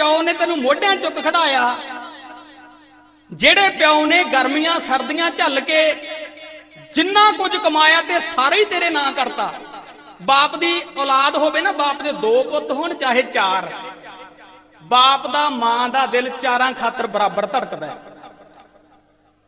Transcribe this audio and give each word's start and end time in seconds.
ਪਿਓ 0.00 0.20
ਨੇ 0.22 0.32
ਤੈਨੂੰ 0.32 0.56
ਮੋਢਿਆਂ 0.58 0.94
ਚੁੱਕ 0.96 1.18
ਖੜਾਇਆ। 1.24 1.64
ਜਿਹੜੇ 3.30 3.68
ਪਿਓ 3.68 4.04
ਨੇ 4.06 4.22
ਗਰਮੀਆਂ 4.24 4.78
ਸਰਦੀਆਂ 4.80 5.30
ਝੱਲ 5.30 5.60
ਕੇ 5.60 5.80
ਜਿੰਨਾ 6.94 7.24
ਕੁਝ 7.32 7.56
ਕਮਾਇਆ 7.56 8.00
ਤੇ 8.02 8.20
ਸਾਰਾ 8.20 8.56
ਹੀ 8.56 8.64
ਤੇਰੇ 8.64 8.88
ਨਾਂ 8.90 9.12
ਕਰਤਾ। 9.12 9.52
ਬਾਪ 10.22 10.56
ਦੀ 10.56 10.70
ਔਲਾਦ 10.96 11.36
ਹੋਵੇ 11.36 11.60
ਨਾ, 11.60 11.72
ਬਾਪ 11.72 12.02
ਦੇ 12.02 12.12
ਦੋ 12.12 12.42
ਪੁੱਤ 12.44 12.70
ਹੋਣ, 12.70 12.94
ਚਾਹੇ 12.94 13.22
ਚਾਰ। 13.22 13.68
ਬਾਪ 14.82 15.26
ਦਾ, 15.26 15.48
ਮਾਂ 15.50 15.88
ਦਾ 15.88 16.06
ਦਿਲ 16.06 16.30
ਚਾਰਾਂ 16.38 16.72
ਖਾਤਰ 16.72 17.06
ਬਰਾਬਰ 17.06 17.46
ਧੜਕਦਾ 17.46 17.86
ਹੈ। 17.86 17.96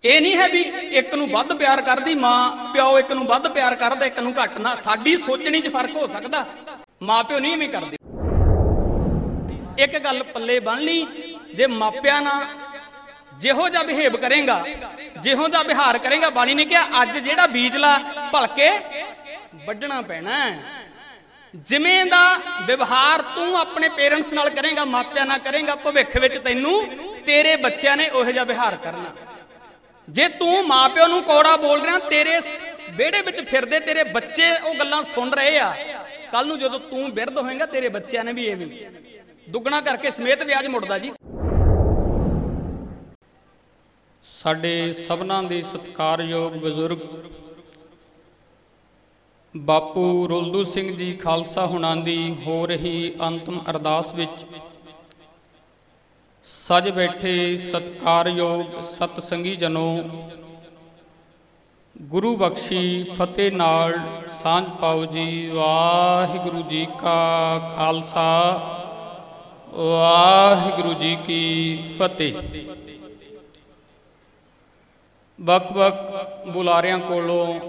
ਇਹ 0.05 0.21
ਨਹੀਂ 0.21 0.37
ਹੈ 0.37 0.49
ਵੀ 0.49 0.63
ਇੱਕ 1.01 1.15
ਨੂੰ 1.15 1.31
ਵੱਧ 1.31 1.53
ਪਿਆਰ 1.53 1.83
ਕਰਦੀ 1.83 2.15
ਮਾਂ, 2.15 2.51
ਪਿਓ 2.75 2.99
ਇੱਕ 2.99 3.13
ਨੂੰ 3.13 3.27
ਵੱਧ 3.27 3.49
ਪਿਆਰ 3.49 3.75
ਕਰਦਾ, 3.75 4.07
ਇੱਕ 4.07 4.19
ਨੂੰ 4.19 4.35
ਘੱਟ 4.43 4.59
ਨਾ। 4.59 4.77
ਸਾਡੀ 4.85 5.17
ਸੋਚਣੀ 5.17 5.61
'ਚ 5.61 5.73
ਫ਼ਰਕ 5.73 5.97
ਹੋ 5.97 6.07
ਸਕਦਾ। 6.07 6.47
ਮਾਂ 7.03 7.25
ਪਿਓ 7.25 7.39
ਨਹੀਂ 7.39 7.53
ਐਵੇਂ 7.53 7.69
ਕਰਦੇ। 7.69 7.97
ਇੱਕ 9.79 9.99
ਗੱਲ 9.99 10.23
ਪੱਲੇ 10.23 10.61
ਬੰਨ 10.61 10.79
ਲਈ, 10.79 11.07
ਜੇ 11.55 11.67
ਮਾਪਿਆਂ 11.67 12.23
ਨਾਲ 12.23 12.47
ਜਿਹੋ 13.39 13.69
ਜਿਹਾ 13.69 13.83
ਬਿਹੇਵ 13.83 14.17
ਕਰੇਗਾ, 14.17 14.65
ਜਿਹੋ 15.21 15.49
ਜਿਹਾ 15.49 15.63
ਵਿਹਾਰ 15.63 15.99
ਕਰੇਗਾ, 15.99 16.31
ਬਾਣੀ 16.31 16.55
ਨੇ 16.55 16.65
ਕਿਹਾ, 16.65 17.03
ਅੱਜ 17.03 17.19
ਜਿਹੜਾ 17.19 17.47
ਬੀਜ 17.47 17.77
ਲਾ 17.77 17.99
ਭਲਕੇ 18.33 18.71
ਵੱਢਣਾ 19.67 20.01
ਪੈਣਾ 20.03 20.37
ਹੈ। 20.39 20.59
ਜਿਵੇਂ 21.55 22.05
ਦਾ 22.07 22.41
ਵਿਵਹਾਰ 22.67 23.23
ਤੂੰ 23.23 23.59
ਆਪਣੇ 23.59 23.89
ਪੇਰੈਂਟਸ 23.89 24.33
ਨਾਲ 24.33 24.51
ਕਰੇਗਾ, 24.51 24.85
ਮਾਪਿਆਂ 24.85 25.27
ਨਾਲ 25.27 25.39
ਕਰੇਗਾ, 25.39 25.75
ਭਵਿੱਖ 25.77 26.17
ਵਿੱਚ 26.17 26.39
ਤੈਨੂੰ 26.39 26.87
ਤੇਰੇ 27.27 27.57
ਬੱਚਿਆਂ 27.57 27.97
ਨੇ 27.97 28.09
ਉਹੋ 28.09 28.33
ਜਿਹਾ 28.33 28.45
ਵਿਹਾਰ 28.45 28.77
ਕਰਨਾ 28.77 29.15
ਜੇ 30.09 30.29
ਤੂੰ 30.29 30.67
ਮਾਪਿਓ 30.67 31.07
ਨੂੰ 31.07 31.23
ਕੋੜਾ 31.23 31.57
ਬੋਲ 31.57 31.83
ਰਿਹਾ, 31.83 31.99
ਤੇਰੇ 31.99 32.41
ਸ- 32.41 32.63
ਵਿਹੜੇ 32.91 33.23
ਵਿੱਚ 33.23 33.51
ਫਿਰਦੇ 33.51 33.81
ਤੇਰੇ 33.81 34.03
ਬੱਚੇ 34.03 34.51
ਉਹ 34.51 34.75
ਗੱਲਾਂ 34.75 35.03
ਸੁਣ 35.03 35.31
ਰਹੇ 35.31 35.59
ਆ 35.59 35.75
ਕੱਲ 36.33 36.47
ਨੂੰ 36.47 36.59
ਜਦੋਂ 36.59 36.81
ਤੂੰ 36.81 37.11
ਬਿਰਧ 37.13 37.39
ਹੋਏਗਾ, 37.39 37.67
ਤੇਰੇ 37.67 37.89
ਬੱਚਿਆਂ 37.89 38.25
ਨੇ 38.25 38.33
ਵੀ 38.33 38.49
ਐਵੇਂ 38.49 38.67
ਹੀ। 38.67 38.87
ਦੁੱਗਣਾ 39.53 39.81
ਕਰਕੇ 39.81 40.11
ਸਮੇਤ 40.11 40.43
ਵਿਆਜ 40.43 40.67
ਮੁੜਦਾ 40.67 40.99
ਜੀ। 40.99 41.13
ਸਾਡੇ 44.27 44.93
ਸਭਨਾਂ 44.93 45.43
ਦੇ 45.43 45.61
ਸਤਿਕਾਰਯੋਗ 45.63 46.53
ਬਜ਼ੁਰਗ 46.53 46.99
ਬਾਪੂ 49.55 50.05
ਰੁਲਦੂ 50.29 50.63
ਸਿੰਘ 50.65 50.97
ਜੀ 50.97 51.13
ਖਾਲਸਾ 51.15 51.67
ਹੁਣਾਂ 51.67 51.95
ਦੀ 51.97 52.17
ਹੋ 52.47 52.65
ਰਹੀ 52.67 53.15
ਅੰਤਮ 53.27 53.61
ਅਰਦਾਸ 53.71 54.15
ਵਿੱਚ 54.15 54.47
ਸਜ 56.45 56.89
ਬੈਠੇ 56.91 57.57
ਸਤਿਕਾਰਯੋਗ 57.57 58.83
ਸਤ 58.91 59.21
ਸੰਗੀ 59.23 59.55
ਜਨੋ, 59.57 59.87
ਗੁਰੂ 61.97 62.37
ਬਖਸ਼ੀ 62.37 63.05
ਫਤਿਹ 63.19 63.53
ਨਾਲ 63.53 63.99
ਸਾਂਝ 64.43 64.65
ਪਾਓ 64.81 65.05
ਜੀ, 65.07 65.47
ਵਾਹਿਗੁਰੂ 65.47 66.63
ਜੀ 66.63 66.87
ਕਾ 67.01 67.59
ਖਾਲਸਾ। 67.77 68.82
ਵਾਹਿਗੁਰੂ 69.73 70.93
ਜੀ 70.95 71.15
ਕੀ 71.17 71.83
ਫਤਿਹ। 71.99 72.35
ਵੱਖ-ਵੱਖ 75.39 75.97
ਬੁਲਾਰਿਆਂ 76.47 76.99
ਕੋਲੋਂ, 76.99 77.61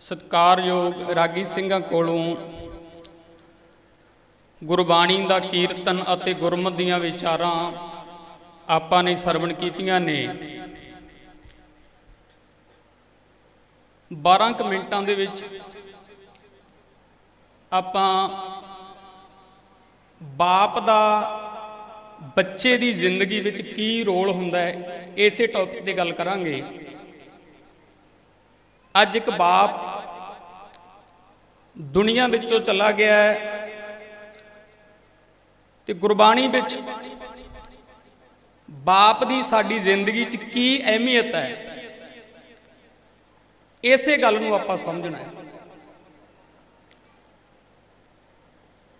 ਸਤਿਕਾਰਯੋਗ 0.00 1.10
ਰਾਗੀ 1.10 1.44
ਸਿੰਘਾਂ 1.44 1.80
ਕੋਲੋਂ, 1.80 2.36
ਗੁਰਬਾਣੀ 4.62 5.26
ਦਾ 5.26 5.38
ਕੀਰਤਨ 5.38 6.04
ਅਤੇ 6.14 6.34
ਗੁਰਮਤਿ 6.34 6.76
ਦੀਆਂ 6.76 6.98
ਵਿਚਾਰਾਂ 6.98 7.72
ਆਪਾਂ 8.68 9.02
ਨੇ 9.02 9.14
ਸਰਵਣ 9.14 9.52
ਕੀਤੀਆਂ 9.52 10.00
ਨੇ। 10.00 10.18
12 14.10 14.52
ਕੁ 14.52 14.64
ਮਿੰਟਾਂ 14.64 15.02
ਦੇ 15.02 15.14
ਵਿੱਚ 15.14 15.44
ਆਪਾਂ 17.72 18.28
ਬਾਪ 20.20 20.78
ਦਾ 20.78 21.00
ਬੱਚੇ 22.36 22.76
ਦੀ 22.76 22.92
ਜ਼ਿੰਦਗੀ 22.92 23.40
ਵਿੱਚ 23.40 23.60
ਕੀ 23.64 24.04
ਰੋਲ 24.04 24.30
ਹੁੰਦਾ 24.30 24.58
ਹੈ, 24.58 25.06
ਇਸੇ 25.16 25.46
ਟੌਪਿਕ 25.46 25.84
ਤੇ 25.84 25.92
ਗੱਲ 25.92 26.12
ਕਰਾਂਗੇ। 26.12 26.62
ਅੱਜ 28.94 29.16
ਇੱਕ 29.16 29.30
ਬਾਪ 29.30 29.70
ਦੁਨੀਆ 31.76 32.26
ਵਿੱਚੋਂ 32.26 32.60
ਚਲਾ 32.60 32.90
ਗਿਆ 32.92 33.14
ਹੈ 33.14 33.70
ਤੇ 35.88 35.94
ਗੁਰਬਾਣੀ 35.94 36.48
ਵਿੱਚ 36.48 36.76
ਬਾਪ 38.68 39.24
ਦੀ 39.24 39.42
ਸਾਡੀ 39.42 39.78
ਜ਼ਿੰਦਗੀ 39.78 40.24
'ਚ 40.24 40.36
ਕੀ 40.36 40.66
ਅਹਿਮੀਅਤ 40.82 41.34
ਹੈ, 41.34 41.48
ਇਸੇ 43.84 44.16
ਗੱਲ 44.18 44.40
ਨੂੰ 44.40 44.54
ਆਪਾਂ 44.54 44.76
ਸਮਝਣਾ 44.76 45.18
ਹੈ। 45.18 45.37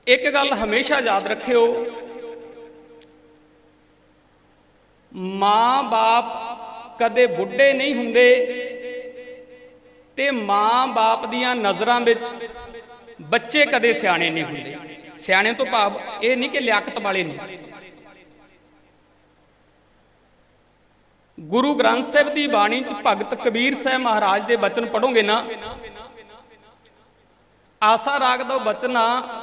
ਇੱਕ 0.08 0.28
ਗੱਲ 0.34 0.52
ਹਮੇਸ਼ਾ 0.54 0.98
ਯਾਦ 1.00 1.26
ਰੱਖਿਓ। 1.26 1.64
ਮਾਂ-ਬਾਪ 5.12 6.26
ਕਦੇ 7.00 7.26
ਬੁੱਢੇ 7.26 7.72
ਨਹੀਂ 7.72 7.94
ਹੁੰਦੇ 7.94 8.24
ਤੇ 10.16 10.30
ਮਾਂ-ਬਾਪ 10.30 11.26
ਦੀਆਂ 11.26 11.54
ਨਜ਼ਰਾਂ 11.56 12.00
ਵਿੱਚ 12.00 12.32
ਬੱਚੇ 13.20 13.64
ਕਦੇ 13.66 13.92
ਸਿਆਣੇ 13.92 14.30
ਨਹੀਂ 14.30 14.44
ਹੁੰਦੇ। 14.44 14.76
ਸਿਆਣੇ 15.14 15.52
ਤੋਂ 15.52 15.66
ਭਾਵ 15.66 16.00
ਇਹ 16.22 16.36
ਨਹੀਂ 16.36 16.50
ਕਿ 16.50 16.60
ਲਿਆਕਤ 16.60 16.98
ਵਾਲੇ 17.00 17.24
ਨੇ 17.24 17.58
ਗੁਰੂ 21.38 21.74
ਗ੍ਰੰਥ 21.74 22.06
ਸਾਹਿਬ 22.06 22.28
ਦੀ 22.34 22.46
ਬਾਣੀ 22.46 22.80
ਚ 22.80 22.94
ਭਗਤ 23.06 23.34
ਕਬੀਰ 23.34 23.74
ਸਾਹਿਬ 23.74 24.00
ਮਹਾਰਾਜ 24.00 24.46
ਦੇ 24.46 24.56
ਬਚਨ 24.56 24.86
ਪੜੋਗੇ 24.86 25.22
ਨਾ? 25.22 25.44
ਆਸਾ 27.82 28.18
ਰਾਗ 28.20 28.40
ਦਾ 28.42 28.56
ਬਚਨ 28.58 28.96
ਆ 28.96 29.37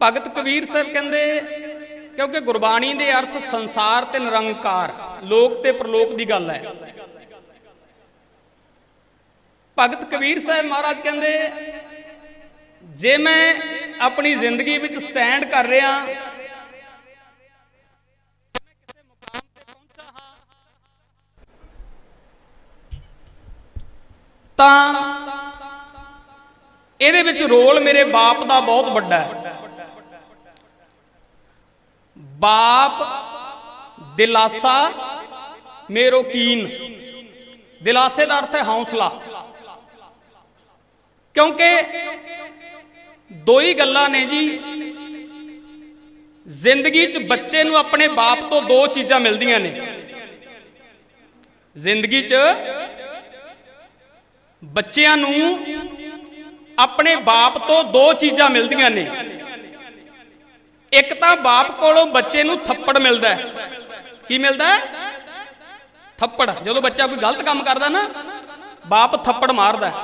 ਭਗਤ 0.00 0.28
ਕਬੀਰ 0.34 0.64
ਸਾਹਿਬ 0.64 0.92
ਕਹਿੰਦੇ, 0.92 1.40
ਕਿਉਂਕਿ 2.16 2.40
ਗੁਰਬਾਣੀ 2.40 2.92
ਦੇ 2.94 3.12
ਅਰਥ 3.12 3.36
ਸੰਸਾਰ 3.44 4.04
ਤੇ 4.04 4.18
ਨਿਰੰਕਾਰ, 4.18 4.92
ਲੋਕ 5.24 5.62
ਤੇ 5.62 5.72
ਪ੍ਰਲੋਕ 5.72 6.14
ਦੀ 6.16 6.28
ਗੱਲ 6.28 6.50
ਹੈ। 6.50 6.62
ਭਗਤ 9.76 10.04
ਕਬੀਰ 10.10 10.40
ਸਾਹਿਬ 10.40 10.66
ਮਹਾਰਾਜ 10.66 11.00
ਕਹਿੰਦੇ, 11.00 11.50
ਜੇ 12.82 13.16
ਮੈਂ 13.16 13.54
ਆਪਣੀ 14.00 14.34
ਜ਼ਿੰਦਗੀ 14.34 14.78
ਵਿੱਚ 14.78 14.98
ਸਟੈਂਡ 14.98 15.44
ਕਰ 15.50 15.66
ਰਿਹਾ 15.66 16.06
ਤਾਂ 24.58 24.94
ਇਹਦੇ 27.00 27.22
ਵਿੱਚ 27.22 27.42
ਰੋਲ 27.42 27.80
ਮੇਰੇ 27.80 28.04
ਬਾਪ 28.06 28.44
ਦਾ 28.46 28.60
ਬਹੁਤ 28.60 28.88
ਵੱਡਾ 28.92 29.18
ਹੈ। 29.18 29.47
ਬਾਪ, 32.18 33.02
ਦਿਲਾਸਾ 34.16 34.92
ਮੇਰੋ 35.90 36.22
ਕੀਨ 36.22 36.68
ਦਿਲਾਸੇ 37.82 38.26
ਦਾ 38.26 38.38
ਅਰਥ 38.38 38.54
ਹੈ 38.54 38.62
ਹੌਸਲਾ। 38.62 39.08
ਕਿਉਂਕਿ 41.34 41.68
ਦੋ 43.32 43.60
ਹੀ 43.60 43.74
ਗੱਲਾਂ 43.74 44.08
ਨੇ 44.08 44.24
ਜੀ, 44.26 44.58
ਜ਼ਿੰਦਗੀ 46.46 47.06
'ਚ 47.06 47.18
ਬੱਚੇ 47.18 47.64
ਨੂੰ 47.64 47.76
ਆਪਣੇ 47.76 48.08
ਬਾਪ 48.08 48.38
ਤੋਂ 48.50 48.62
ਦੋ 48.62 48.86
ਚੀਜ਼ਾਂ 48.86 49.20
ਮਿਲਦੀਆਂ 49.20 49.60
ਨੇ। 49.60 49.72
ਜ਼ਿੰਦਗੀ 51.76 52.22
'ਚ 52.22 52.34
ਬੱਚਿਆਂ 54.64 55.16
ਨੂੰ 55.16 55.34
ਆਪਣੇ 56.78 57.16
ਬਾਪ 57.16 57.58
ਤੋਂ 57.58 57.82
ਦੋ 57.84 58.12
ਚੀਜ਼ਾਂ 58.12 58.50
ਮਿਲਦੀਆਂ 58.50 58.90
ਨੇ। 58.90 59.06
ਇੱਕ 60.92 61.14
ਤਾਂ 61.14 61.36
ਬਾਪ 61.36 61.70
ਕੋਲੋਂ 61.70 62.06
ਬੱਚੇ 62.06 62.42
ਨੂੰ 62.42 62.58
ਥੱਪੜ 62.58 62.98
ਮਿਲਦਾ 62.98 63.34
ਹੈ। 63.34 63.70
ਕੀ 64.28 64.38
ਮਿਲਦਾ 64.38 64.66
ਹੈ? 64.68 64.78
ਥੱਪੜ। 66.18 66.50
ਜਦੋਂ 66.50 66.82
ਬੱਚਾ 66.82 67.06
ਕੋਈ 67.06 67.16
ਗਲਤ 67.16 67.42
ਕੰਮ 67.42 67.62
ਕਰਦਾ 67.62 67.88
ਨਾ, 67.88 68.08
ਬਾਪ 68.86 69.24
ਥੱਪੜ 69.24 69.50
ਮਾਰਦਾ 69.50 69.88
ਹੈ। 69.88 69.94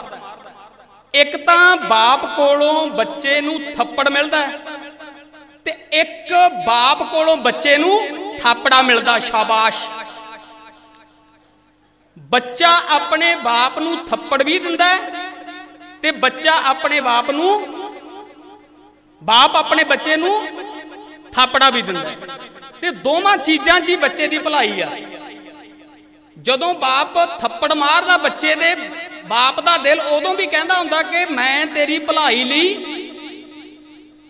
ਇੱਕ 1.14 1.36
ਤਾਂ 1.36 1.76
ਬਾਪ 1.76 2.24
ਕੋਲੋਂ 2.36 2.86
ਬੱਚੇ 2.86 3.40
ਨੂੰ 3.40 3.58
ਥੱਪੜ 3.72 4.08
ਮਿਲਦਾ 4.08 4.46
ਹੈ 4.46 4.58
ਤੇ 5.64 5.72
ਇੱਕ 5.92 6.32
ਬਾਪ 6.66 7.02
ਕੋਲੋਂ 7.02 7.36
ਬੱਚੇ 7.36 7.76
ਨੂੰ 7.78 8.00
ਥਾਪੜਾ 8.42 8.82
ਮਿਲਦਾ, 8.82 9.18
ਸ਼ਾਬਾਸ਼। 9.18 9.76
ਬੱਚਾ 12.18 12.70
ਆਪਣੇ 12.88 13.34
ਬਾਪ 13.36 13.78
ਨੂੰ 13.78 13.96
ਥੱਪੜ 14.06 14.42
ਵੀ 14.42 14.58
ਦਿੰਦਾ 14.58 14.84
ਹੈ 14.84 14.98
ਤੇ 16.02 16.10
ਬੱਚਾ 16.10 16.54
ਆਪਣੇ 16.64 17.00
ਬਾਪ 17.00 17.30
ਨੂੰ 17.30 17.83
ਬਾਪ 19.24 19.56
ਆਪਣੇ 19.56 19.84
ਬੱਚੇ 19.84 20.16
ਨੂੰ 20.16 20.32
ਥਾਪੜਾ 21.32 21.68
ਵੀ 21.70 21.82
ਦਿੰਦਾ 21.82 22.08
ਹੈ। 22.08 22.16
ਤੇ 22.80 22.90
ਦੋਵਾਂ 22.90 23.36
ਚੀਜ਼ਾਂ 23.36 23.80
'ਚ 23.80 23.88
ਹੀ 23.88 23.96
ਬੱਚੇ 23.96 24.26
ਦੀ 24.26 24.38
ਭਲਾਈ 24.38 24.80
ਆ। 24.80 24.88
ਜਦੋਂ 26.36 26.72
ਬਾਪ 26.74 27.14
ਥੱਪੜ 27.40 27.72
ਮਾਰਦਾ 27.72 28.16
ਬੱਚੇ 28.16 28.54
ਦੇ, 28.54 28.74
ਬਾਪ 29.26 29.60
ਦਾ 29.60 29.76
ਦਿਲ 29.76 30.00
ਉਦੋਂ 30.00 30.34
ਵੀ 30.34 30.46
ਕਹਿੰਦਾ 30.46 30.74
ਹੁੰਦਾ 30.74 31.02
ਕਿ 31.02 31.24
ਮੈਂ 31.24 31.66
ਤੇਰੀ 31.66 31.98
ਭਲਾਈ 31.98 32.44
ਲਈ 32.44 32.74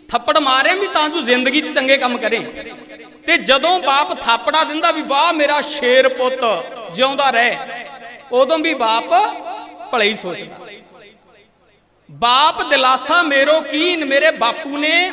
ਥੱਪੜ 0.09 0.39
ਮਾਰਿਆ 0.39 0.75
ਵੀ 0.75 0.87
ਤਾਂ 0.87 1.09
ਤੂੰ 1.09 1.25
ਜ਼ਿੰਦਗੀ 1.25 1.61
'ਚ 1.61 1.75
ਚੰਗੇ 1.75 1.97
ਕੰਮ 1.97 2.17
ਕਰੇ। 2.19 2.39
ਤੇ 3.27 3.37
ਜਦੋਂ 3.39 3.79
ਬਾਪ 3.81 4.13
ਥਾਪੜਾ 4.21 4.63
ਦਿੰਦਾ 4.65 4.91
ਵੀ 4.91 5.03
ਵਾਹ 5.03 5.33
ਮੇਰਾ 5.33 5.61
ਸ਼ੇਰ 5.61 6.09
ਪੁੱਤ 6.09 6.45
ਜਿਉਂਦਾ 6.95 7.31
ਰਹਿ, 7.31 7.57
ਉਦੋਂ 8.33 8.59
ਵੀ 8.59 8.75
ਬਾਪ 8.75 9.15
ਭਲੇ 9.93 10.09
ਹੀ 10.09 10.17
ਸੋਚਦਾ। 10.17 10.57
ਬਾਪ 12.09 12.63
ਦਿਲਾਸਾ 12.63 13.21
ਮੇਰੋ 13.23 13.61
ਕੀਨ, 13.61 14.05
ਮੇਰੇ 14.05 14.31
ਬਾਪੂ 14.31 14.79
ਨੇ, 14.79 15.11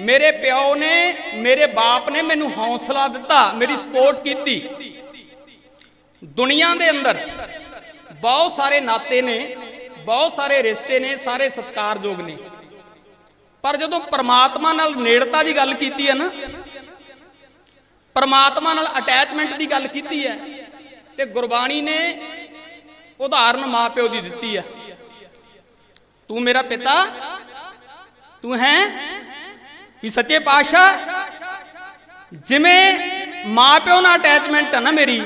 ਮੇਰੇ 0.00 0.30
ਪਿਓ 0.32 0.74
ਨੇ, 0.74 1.14
ਮੇਰੇ 1.34 1.66
ਬਾਪ 1.66 2.10
ਨੇ 2.10 2.22
ਮੈਨੂੰ 2.22 2.50
ਹੌਸਲਾ 2.52 3.06
ਦਿੱਤਾ, 3.08 3.52
ਮੇਰੀ 3.52 3.76
ਸਪੋਰਟ 3.76 4.22
ਕੀਤੀ। 4.24 4.60
ਦੁਨੀਆ 6.22 6.74
ਦੇ 6.74 6.90
ਅੰਦਰ 6.90 7.18
ਬਹੁਤ 8.12 8.52
ਸਾਰੇ 8.52 8.80
ਨਾਤੇ 8.80 9.22
ਨੇ, 9.22 9.38
ਬਹੁਤ 9.98 10.34
ਸਾਰੇ 10.36 10.62
ਰਿਸ਼ਤੇ 10.62 11.00
ਨੇ, 11.00 11.16
ਸਾਰੇ 11.16 11.48
ਸਤਿਕਾਰਯੋਗ 11.50 12.20
ਨੇ। 12.20 12.36
ਪਰ 13.64 13.76
ਜਦੋਂ 13.76 14.00
ਪਰਮਾਤਮਾ 14.00 14.72
ਨਾਲ 14.72 14.96
ਨੇੜਤਾ 14.96 15.42
ਦੀ 15.42 15.56
ਗੱਲ 15.56 15.74
ਕੀਤੀ 15.74 16.08
ਹੈ 16.08 16.14
ਨਾ, 16.14 16.30
ਪਰਮਾਤਮਾ 18.16 18.74
ਨਾਲ 18.74 18.88
ਅਟੈਚਮੈਂਟ 18.98 19.54
ਦੀ 19.54 19.66
ਗੱਲ 19.66 19.86
ਕੀਤੀ 19.86 20.26
ਹੈ, 20.26 20.38
ਤੇ 21.16 21.24
ਗੁਰਬਾਣੀ 21.26 21.80
ਨੇ 21.80 21.98
ਉਦਾਹਰਨ 23.20 23.66
ਮਾਪਿਓ 23.66 24.08
ਦੀ 24.08 24.20
ਦਿੱਤੀ 24.20 24.56
ਹੈ। 24.56 24.64
ਤੂੰ 26.30 26.42
ਮੇਰਾ 26.42 26.62
ਪਿਤਾ? 26.62 26.94
ਤੂੰ 28.42 28.58
ਹੈ? 28.58 28.76
ਵੀ 30.02 30.08
ਸੱਚੇ 30.08 30.38
ਪਾਤਸ਼ਾਹ? 30.38 30.96
ਜਿਵੇਂ 32.46 33.46
ਮਾਪਿਓ 33.48 34.00
ਨਾਲ 34.00 34.18
ਅਟੈਚਮੈਂਟ 34.18 34.74
ਹੈ 34.74 34.80
ਨਾ 34.80 34.90
ਮੇਰੀ, 34.90 35.18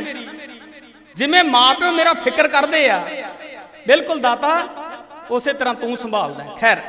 ਜਿਵੇਂ 1.17 1.43
ਮਾਪਿਓ 1.44 1.93
ਮੇਰਾ 1.93 2.12
ਫਿਕਰ 2.14 2.49
ਕਰਦੇ 2.49 2.88
ਆ। 2.91 2.99
ਬਿਲਕੁਲ 3.87 4.20
ਦਾਤਾ, 4.20 4.58
ਉਸੇ 5.31 5.52
ਤਰ੍ਹਾਂ 5.52 5.75
ਤੂੰ 5.75 5.97
ਸੰਭਾਲਦਾ 5.97 6.44
ਹੈ। 6.44 6.56
ਖੈਰ, 6.61 6.81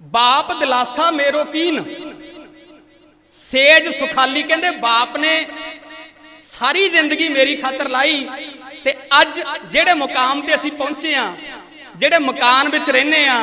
ਬਾਪ 0.00 0.52
ਦਿਲਾਸਾ 0.60 1.10
ਮੇਰੋ 1.10 1.44
ਕੀਨ। 1.44 1.84
ਸੇਜ 3.34 3.88
ਸੁਖਾਲੀ 3.96 4.42
ਕਹਿੰਦੇ 4.42 4.70
ਬਾਪ 4.80 5.16
ਨੇ 5.16 5.34
ਸਾਰੀ 6.42 6.88
ਜ਼ਿੰਦਗੀ 6.88 7.28
ਮੇਰੀ 7.28 7.56
ਖਾਤਰ 7.56 7.88
ਲਾਈ 7.88 8.26
ਤੇ 8.84 8.94
ਅੱਜ 9.20 9.40
ਜਿਹੜੇ 9.64 9.94
ਮੁਕਾਮ 9.94 10.40
ਤੇ 10.40 10.54
ਅਸੀਂ 10.54 10.70
ਪਹੁੰਚੇ 10.72 11.14
ਆ 11.14 11.32
ਜਿਹੜੇ 12.00 12.18
ਮਕਾਨ 12.20 12.68
ਵਿੱਚ 12.68 12.90
ਰਹਿੰਦੇ 12.90 13.26
ਆ, 13.28 13.38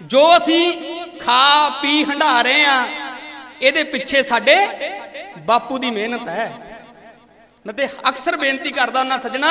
ਜੋ 0.00 0.22
ਅਸੀਂ 0.36 0.72
ਖਾ, 1.20 1.68
ਪੀ 1.82 2.04
ਹੰਢਾ 2.04 2.40
ਰਹੇ 2.42 2.64
ਆ, 2.64 2.86
ਇਹਦੇ 3.62 3.82
ਪਿੱਛੇ 3.84 4.22
ਸਾਡੇ 4.22 4.56
ਬਾਪੂ 5.46 5.78
ਦੀ 5.78 5.90
ਮਿਹਨਤ 5.90 6.28
ਹੈ। 6.28 6.52
ਮੈਂ 7.66 7.74
ਤੇ 7.74 7.88
ਅਕਸਰ 8.08 8.36
ਬੇਨਤੀ 8.36 8.70
ਕਰਦਾ 8.70 9.00
ਉਹਨਾਂ 9.00 9.18
ਸੱਜਣਾ, 9.18 9.50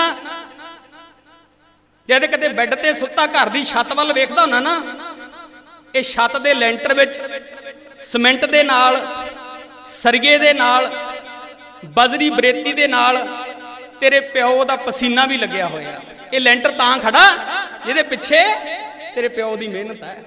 ਜਦ 2.08 2.26
ਕਿਤੇ 2.26 2.48
ਬੈੱਡ 2.50 2.76
ਤੇ 2.76 2.94
ਸੁੱਤਾ 2.94 3.26
ਘਰ 3.28 3.50
ਦੀ 3.50 3.64
ਛੱਤ 3.64 3.94
ਵੱਲ 3.94 4.14
ਵੇਖਦਾ 4.14 4.42
ਹੁੰਨਾ 4.42 4.60
ਨਾ, 4.60 4.82
ਇਹ 5.94 6.04
ਛੱਤ 6.04 6.38
ਦੇ 6.38 6.54
ਲੈਂਟਰ 6.54 6.94
ਵਿੱਚ, 6.94 7.20
ਸਿਮੈਂਟ 8.02 8.46
ਦੇ 8.46 8.64
ਨਾਲ 8.64 9.02
ਸਰਗੇ 9.92 10.38
ਦੇ 10.38 10.54
ਨਾਲ, 10.54 10.90
ਬਜਰੀ, 11.88 12.30
ਬਰੇਤੀ 12.30 12.74
ਦੇ 12.74 12.88
ਨਾਲ 12.88 13.26
ਤੇਰੇ 14.00 14.20
ਪਿਓ 14.34 14.64
ਦਾ 14.66 14.76
ਪਸੀਨਾ 14.78 15.26
ਵੀ 15.26 15.38
ਲੱਗਿਆ 15.38 15.68
ਹੋਇਆ। 15.68 16.00
ਇਹ 16.34 16.40
ਲੈਂਟਰ 16.40 16.72
ਤਾਂ 16.72 16.98
ਖੜਾ, 17.00 17.26
ਜਿਹਦੇ 17.86 18.04
ਪਿੱਛੇ 18.04 18.38
ਤੇਰੇ 19.16 19.28
ਪਿਓ 19.28 19.56
ਦੀ 19.56 19.68
ਮਿਹਨਤ 19.68 20.04
ਹੈ। 20.04 20.24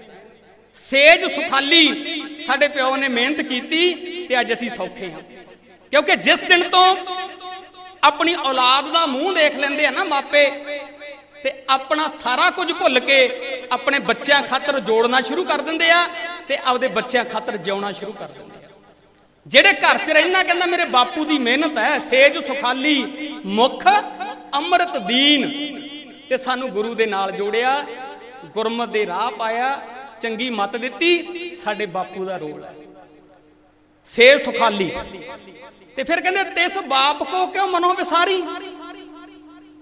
ਸੇਜ 0.76 1.25
ਸੁਖਾਲੀ 1.35 2.43
ਸਾਡੇ 2.47 2.69
ਪਿਓ 2.69 2.94
ਨੇ 2.97 3.08
ਮਿਹਨਤ 3.08 3.41
ਕੀਤੀ 3.43 3.94
ਤੇ 4.29 4.41
ਅੱਜ 4.41 4.53
ਅਸੀਂ 4.53 4.69
ਸੌਖੇ 4.70 5.11
ਹਾਂ। 5.12 5.20
ਕਿਉਂਕਿ 5.93 6.17
ਜਿਸ 6.17 6.41
ਦਿਨ 6.43 6.69
ਤੋਂ 6.70 6.85
ਆਪਣੀ 8.05 8.35
ਔਲਾਦ 8.44 8.91
ਦਾ 8.93 9.05
ਮੂੰਹ 9.06 9.32
ਦੇਖ 9.35 9.56
ਲੈਂਦੇ 9.56 9.87
ਆ 9.87 9.91
ਨਾ 9.91 10.05
ਮਾਪੇ, 10.05 10.50
ਤੇ 11.44 11.53
ਆਪਣਾ 11.70 12.08
ਸਾਰਾ 12.23 12.50
ਕੁਝ 12.50 12.73
ਭੁੱਲ 12.73 12.99
ਕੇ 13.00 13.19
ਆਪਣੇ 13.73 13.99
ਬੱਚਿਆਂ 14.08 14.43
ਖਾਤਰ 14.43 14.79
ਜੋੜਨਾ 14.81 15.20
ਸ਼ੁਰੂ 15.20 15.44
ਕਰ 15.44 15.61
ਦਿੰਦੇ 15.61 15.91
ਆ 15.91 16.06
ਤੇ 16.49 16.58
ਆਪਦੇ 16.64 16.88
ਬੱਚਿਆਂ 16.88 17.25
ਖਾਤਰ 17.25 17.56
ਜਿਉਣਾ 17.58 17.93
ਸ਼ੁਰੂ 17.93 18.12
ਕਰ 18.12 18.29
ਦਿੰਦੇ 18.29 18.55
ਆ। 18.56 18.70
ਜਿਹੜੇ 19.47 19.73
ਘਰ 19.75 19.99
'ਚ 19.99 20.11
ਰਹਿਣਾ 20.11 20.43
ਕਹਿੰਦਾ 20.43 20.67
ਮੇਰੇ 20.67 20.85
ਬਾਪੂ 20.94 21.25
ਦੀ 21.25 21.38
ਮਿਹਨਤ 21.38 21.79
ਹੈ। 21.79 21.99
ਸੇਜ 21.99 22.38
ਸੁਖਾਲੀ 22.47 23.03
ਮੁਖ 23.47 23.87
ਅੰਮ੍ਰਿਤ 24.55 24.97
ਦੀਨ 24.99 25.44
ਤੇ 26.28 26.37
ਸਾਨੂੰ 26.37 26.69
ਗੁਰੂ 26.70 26.94
ਦੇ 26.94 27.06
ਨਾਲ 27.06 27.32
ਜੋੜਿਆ, 27.32 27.82
ਗੁਰਮਤ 28.46 28.88
ਦੇ 28.88 29.06
ਰਾਹ 29.06 29.31
ਪਾਇਆ, 29.31 29.78
ਚੰਗੀ 30.20 30.49
ਮੱਤ 30.50 30.76
ਦਿੱਤੀ, 30.76 31.55
ਸਾਡੇ 31.55 31.87
ਬਾਪੂ 31.87 32.25
ਦਾ 32.25 32.37
ਰੋਲ 32.37 32.64
ਹੈ। 32.64 32.75
ਸੇਜ 34.06 34.43
ਸੁਖਾਲੀ। 34.44 34.90
ਤੇ 35.96 36.05
ਫਿਰ 36.05 36.20
ਕਹਿੰਦੇ, 36.20 36.44
ਤਿਸ 36.44 36.76
ਬਾਪ 36.87 37.23
ਕੋ 37.23 37.46
ਕਿਉਂ 37.46 37.69
ਮਨੋ 37.69 37.93
ਵਿਸਾਰੀ? 37.94 38.43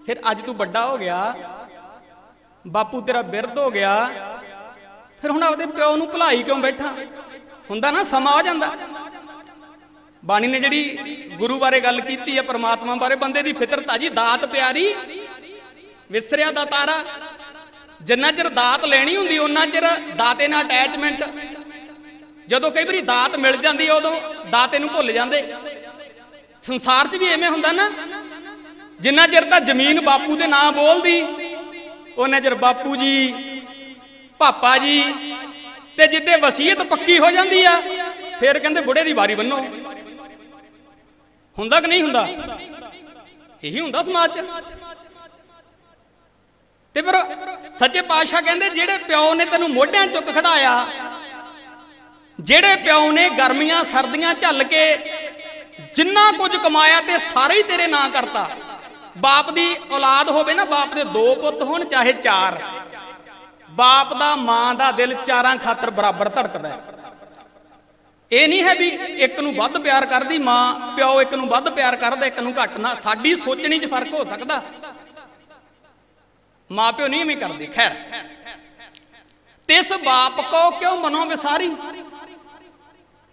ਫਿਰ 0.06 0.20
ਅੱਜ 0.31 0.41
ਤੂੰ 0.41 0.55
ਵੱਡਾ 0.56 0.87
ਹੋ 0.87 0.96
ਗਿਆ, 0.99 1.35
ਬਾਪੂ 2.64 3.00
ਤੇਰਾ 3.00 3.23
ਬਿਰਧ 3.25 3.58
ਹੋ 3.58 3.70
ਗਿਆ, 3.70 3.94
ਫਿਰ 5.23 5.31
ਹੁਣ 5.31 5.43
ਆਪਦੇ 5.43 5.67
ਪਿਓ 5.67 5.97
ਨੂੰ 5.97 6.06
ਭੁਲਾਈ 6.08 6.43
ਕਿਉਂ 6.43 6.58
ਬੈਠਾ? 6.58 6.94
ਹੁੰਦਾ 7.70 7.90
ਨਾ, 7.90 8.02
ਸਮਾਂ 8.05 8.32
ਆ 8.32 8.43
ਜਾਂਦਾ। 8.43 8.70
ਬਾਣੀ 10.25 10.47
ਨੇ 10.47 10.61
ਜਿਹੜੀ 10.61 10.97
ਗੁਰੂ 11.38 11.58
ਬਾਰੇ 11.58 11.81
ਗੱਲ 11.81 12.00
ਕੀਤੀ 12.00 12.37
ਹੈ, 12.37 12.43
ਪ੍ਰਮਾਤਮਾ 12.43 12.94
ਬਾਰੇ, 12.94 13.14
ਬੰਦੇ 13.17 13.43
ਦੀ 13.43 13.52
ਫਿਤਰਤ 13.52 13.90
ਆ 13.90 13.97
ਜੀ, 13.97 14.08
ਦਾਤ 14.11 14.44
ਪਿਆਰੀ 14.47 14.94
ਵਿਸਰਿਆ 16.10 16.50
ਦਾ 16.52 16.64
ਤਾਰਾ। 16.64 17.02
ਜਿੰਨਾ 18.02 18.30
ਚਿਰ 18.30 18.48
ਦਾਤ 18.50 18.84
ਲੈਣੀ 18.84 19.16
ਹੁੰਦੀ 19.16 19.38
ਉਹਨਾਂ 19.38 19.66
ਚਿਰ 19.66 19.86
ਦਾਤੇ 20.16 20.48
ਨਾਲ 20.48 20.64
ਅਟੈਚਮੈਂਟ 20.64 21.24
ਜਦੋਂ 22.48 22.70
ਕਈ 22.70 22.84
ਵਾਰੀ 22.84 23.00
ਦਾਤ 23.02 23.36
ਮਿਲ 23.36 23.56
ਜਾਂਦੀ 23.56 23.86
ਹੈ 23.88 23.92
ਉਦੋਂ 23.92 24.20
ਦਾਤੇ 24.50 24.78
ਨੂੰ 24.78 24.88
ਭੁੱਲ 24.88 25.12
ਜਾਂਦੇ। 25.12 25.42
ਸੰਸਾਰ 26.62 27.06
'ਚ 27.06 27.16
ਵੀ 27.16 27.28
ਐਵੇਂ 27.28 27.50
ਹੁੰਦਾ 27.50 27.72
ਨਾ। 27.72 27.90
ਜਿੰਨਾ 29.00 29.26
ਚਿਰ 29.26 29.44
ਤਾਂ 29.44 29.60
ਜ਼ਮੀਨ 29.60 30.00
ਬਾਪੂ 30.00 30.36
ਦੇ 30.36 30.46
ਨਾਂ 30.46 30.70
ਬੋਲਦੀ 30.72 31.22
ਉਹਨਾਂ 32.18 32.40
ਚਿਰ 32.40 32.54
ਬਾਪੂ 32.54 32.96
ਜੀ, 32.96 33.32
ਪਾਪਾ 34.40 34.76
ਜੀ, 34.78 35.02
ਤੇ 35.96 36.06
ਜਿੱਦੇ 36.06 36.36
ਵਸੀਅਤ 36.36 36.82
ਪੱਕੀ 36.82 37.18
ਹੋ 37.18 37.30
ਜਾਂਦੀ 37.30 37.62
ਆ, 37.64 37.80
ਫਿਰ 38.40 38.58
ਕਹਿੰਦੇ 38.58 38.80
ਬੁੜੇ 38.80 39.02
ਦੀ 39.02 39.12
ਵਾਰੀ 39.12 39.34
ਬੰਨੋ। 39.34 39.58
ਹੁੰਦਾ 41.56 41.80
ਕਿ 41.80 41.86
ਨਹੀਂ 41.86 42.02
ਹੁੰਦਾ? 42.02 42.28
ਇਹੀ 43.64 43.80
ਹੁੰਦਾ 43.80 44.02
ਸਮਾਜ 44.02 44.38
'ਚ। 44.38 44.44
ਤੇ 46.94 47.02
ਫਿਰ 47.02 47.17
ਸੱਚੇ 47.79 48.00
ਪਾਤਸ਼ਾਹ 48.00 48.43
ਕਹਿੰਦੇ, 48.43 48.69
ਜਿਹੜੇ 48.70 48.99
ਪਿਓ 48.99 49.35
ਨੇ 49.35 49.44
ਤੈਨੂੰ 49.44 49.70
ਮੋਢਿਆਂ 49.70 50.06
ਚੁੱਕ 50.06 50.31
ਖੜਾਇਆ 50.35 50.87
ਜਿਹੜੇ 52.38 52.76
ਪਿਓ 52.76 53.11
ਨੇ 53.12 53.29
ਗਰਮੀਆਂ, 53.31 53.82
ਸਰਦੀਆਂ 53.85 54.35
ਝੱਲ 54.35 54.62
ਕੇ 54.64 54.85
ਜਿੰਨਾ 55.96 56.31
ਕੁਝ 56.32 56.56
ਕਮਾਇਆ 56.56 57.00
ਤੇ 57.00 57.19
ਸਾਰੇ 57.19 57.56
ਹੀ 57.56 57.62
ਤੇਰੇ 57.62 57.87
ਨਾਂ 57.87 58.08
ਕਰਤਾ। 58.11 58.49
ਬਾਪ 59.19 59.50
ਦੀ 59.50 59.76
ਔਲਾਦ 59.91 60.31
ਹੋਵੇ 60.31 60.55
ਨਾ, 60.55 60.64
ਬਾਪ 60.64 60.94
ਦੇ 60.94 61.05
ਦੋ 61.05 61.35
ਪੁੱਤ 61.35 61.62
ਹੋਣ, 61.62 61.85
ਚਾਹੇ 61.85 62.12
ਚਾਰ। 62.12 62.62
ਬਾਪ 63.70 64.14
ਦਾ, 64.14 64.35
ਮਾਂ 64.37 64.75
ਦਾ 64.75 64.90
ਦਿਲ 64.93 65.14
ਚਾਰਾਂ 65.26 65.56
ਖਾਤਰ 65.56 65.90
ਬਰਾਬਰ 65.90 66.29
ਧੜਕਦਾ 66.29 66.69
ਹੈ। 66.69 66.79
ਇਹ 68.31 68.49
ਨਹੀਂ 68.49 68.62
ਹੈ 68.64 68.75
ਵੀ 68.75 68.88
ਇੱਕ 69.25 69.40
ਨੂੰ 69.40 69.55
ਵੱਧ 69.55 69.79
ਪਿਆਰ 69.79 70.06
ਕਰਦੀ 70.06 70.38
ਮਾਂ, 70.38 70.75
ਪਿਓ 70.97 71.20
ਇੱਕ 71.23 71.35
ਨੂੰ 71.35 71.49
ਵੱਧ 71.49 71.69
ਪਿਆਰ 71.70 71.97
ਕਰਦਾ, 71.97 72.26
ਇੱਕ 72.26 72.40
ਨੂੰ 72.40 72.55
ਘੱਟ 72.62 72.76
ਨਾ। 72.79 72.94
ਸਾਡੀ 72.94 73.35
ਸੋਚਣੀ 73.37 73.79
'ਚ 73.79 73.90
ਫ਼ਰਕ 73.90 74.12
ਹੋ 74.14 74.25
ਸਕਦਾ। 74.25 74.62
ਮਾਂ 76.75 76.93
ਪਿਓ 76.93 77.06
ਨਹੀਂ 77.09 77.21
ਐਵੇਂ 77.21 77.37
ਕਰਦੇ, 77.37 77.67
ਖੈਰ। 77.67 77.94
ਤਿਸ 79.69 79.93
ਬਾਪ 80.05 80.41
ਕੋ 80.41 80.71
ਕਿਉਂ 80.71 80.97
ਮਨੋ 80.97 81.25
ਵਿਸਾਰੀ? 81.26 81.69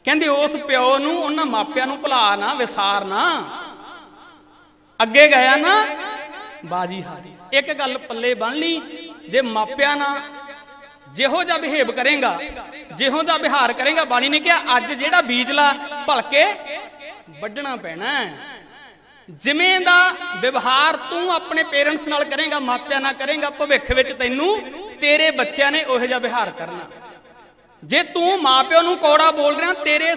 ਕਹਿੰਦੇ 0.06 0.28
ਉਸ 0.28 0.56
ਪਿਓ 0.58 0.98
ਨੂੰ 0.98 1.18
ਉਹਨਾਂ 1.18 1.46
ਮਾਪਿਆਂ 1.46 1.88
ਨੂੰ 1.88 1.98
ਭੁਲਾ 2.02 2.36
ਨਾ, 2.36 2.54
ਵਿਸਾਰ 2.54 3.06
ਨਾ। 3.06 3.24
ਅੱਗੇ 5.00 5.28
ਗਿਆ 5.28 5.56
ਨਾ, 5.56 5.74
ਬਾਜੀ 6.66 7.02
ਹਾਰੀ। 7.04 7.34
ਇੱਕ 7.54 7.72
ਗੱਲ 7.74 7.98
ਪੱਲੇ 7.98 8.34
ਬਣ 8.34 8.54
ਲਈ, 8.54 9.10
ਜੇ 9.30 9.42
ਮਾਪਿਆਂ 9.42 9.96
ਨਾਲ 9.98 10.22
ਜਿਹੋ 11.14 11.44
ਜਿਹਾ 11.44 11.58
ਬਿਹੇਵ 11.58 11.92
ਕਰੇਗਾ, 11.92 12.38
ਜਿਹੋ 12.94 13.24
ਜਿਹਾ 13.24 13.38
ਵਿਹਾਰ 13.38 13.74
ਕਰੇਗਾ, 13.74 14.06
ਬਾਣੀ 14.06 14.30
ਨੇ 14.30 14.40
ਕਿਹਾ, 14.40 14.78
ਅੱਜ 14.78 14.92
ਜਿਹੜਾ 14.94 15.22
ਬੀਜ 15.22 15.52
ਲਾ 15.52 15.74
ਭਲਕੇ 16.08 16.46
ਵੱਢਣਾ 17.40 17.76
ਪੈਣਾ 17.76 18.10
ਹੈ। 18.10 18.51
ਜਿਵੇਂ 19.30 19.80
ਦਾ 19.80 19.98
ਵਿਵਹਾਰ 20.40 20.96
ਤੂੰ 21.10 21.32
ਆਪਣੇ 21.34 21.64
ਪੇਰੈਂਟਸ 21.64 22.08
ਨਾਲ 22.08 22.24
ਕਰੇਗਾ, 22.24 22.60
ਮਾਪਿਆਂ 22.60 23.00
ਨਾਲ 23.02 23.14
ਕਰੇਗਾ, 23.14 23.50
ਭਵਿੱਖ 23.50 23.92
ਵਿੱਚ 23.92 24.12
ਤੈਨੂੰ 24.12 24.60
ਤੇਰੇ 25.02 25.30
ਬੱਚਿਆਂ 25.32 25.72
ਨੇ 25.72 25.84
ਉਹੋ 25.84 26.06
ਜਿਹਾ 26.06 26.20
ਵਿਹਾਰ 26.20 26.52
ਕਰਨਾ। 26.52 26.90
ਜੇ 27.84 28.02
ਤੂੰ 28.04 28.42
ਮਾਪਿਓ 28.42 28.82
ਨੂੰ 28.82 28.98
ਕੋੜਾ 28.98 29.30
ਬੋਲ 29.32 29.56
ਰਿਹਾ, 29.56 29.74
ਤੇਰੇ 29.74 30.14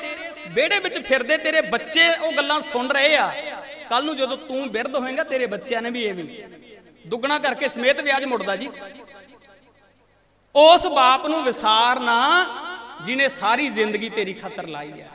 ਵਿਹੜੇ 0.49 0.79
ਵਿੱਚ 0.79 0.99
ਫਿਰਦੇ 0.99 1.37
ਤੇਰੇ 1.37 1.61
ਬੱਚੇ 1.61 2.09
ਉਹ 2.09 2.33
ਗੱਲਾਂ 2.33 2.61
ਸੁਣ 2.61 2.89
ਰਹੇ 2.89 3.17
ਆ। 3.17 3.33
ਕੱਲ 3.91 4.05
ਨੂੰ 4.05 4.17
ਜਦੋਂ 4.17 4.37
ਤੂੰ 4.37 4.69
ਬਿਰਧ 4.71 4.97
ਹੋਏਗਾ, 4.97 5.25
ਤੇਰੇ 5.25 5.47
ਬੱਚਿਆਂ 5.47 5.83
ਨੇ 5.83 5.91
ਵੀ 5.91 6.07
ਐਵੇਂ 6.07 6.25
ਦੁੱਗਣਾ 7.07 7.39
ਕਰਕੇ 7.39 7.69
ਸਮੇਤ 7.69 8.01
ਵਿਆਜ 8.01 8.25
ਮੁੜਦਾ 8.25 8.57
ਜੀ। 8.57 8.71
ਉਸ 10.55 10.87
ਬਾਪ 10.87 11.27
ਨੂੰ 11.27 11.43
ਵਿਸਾਰ 11.45 12.01
ਨਾ 12.01 12.47
ਜਿਨੇ 13.05 13.29
ਸਾਰੀ 13.29 13.69
ਜ਼ਿੰਦਗੀ 13.69 14.09
ਤੇਰੀ 14.09 14.33
ਖਾਤਰ 14.33 14.67
ਲਾਈ 14.67 15.01
ਆ। 15.01 15.07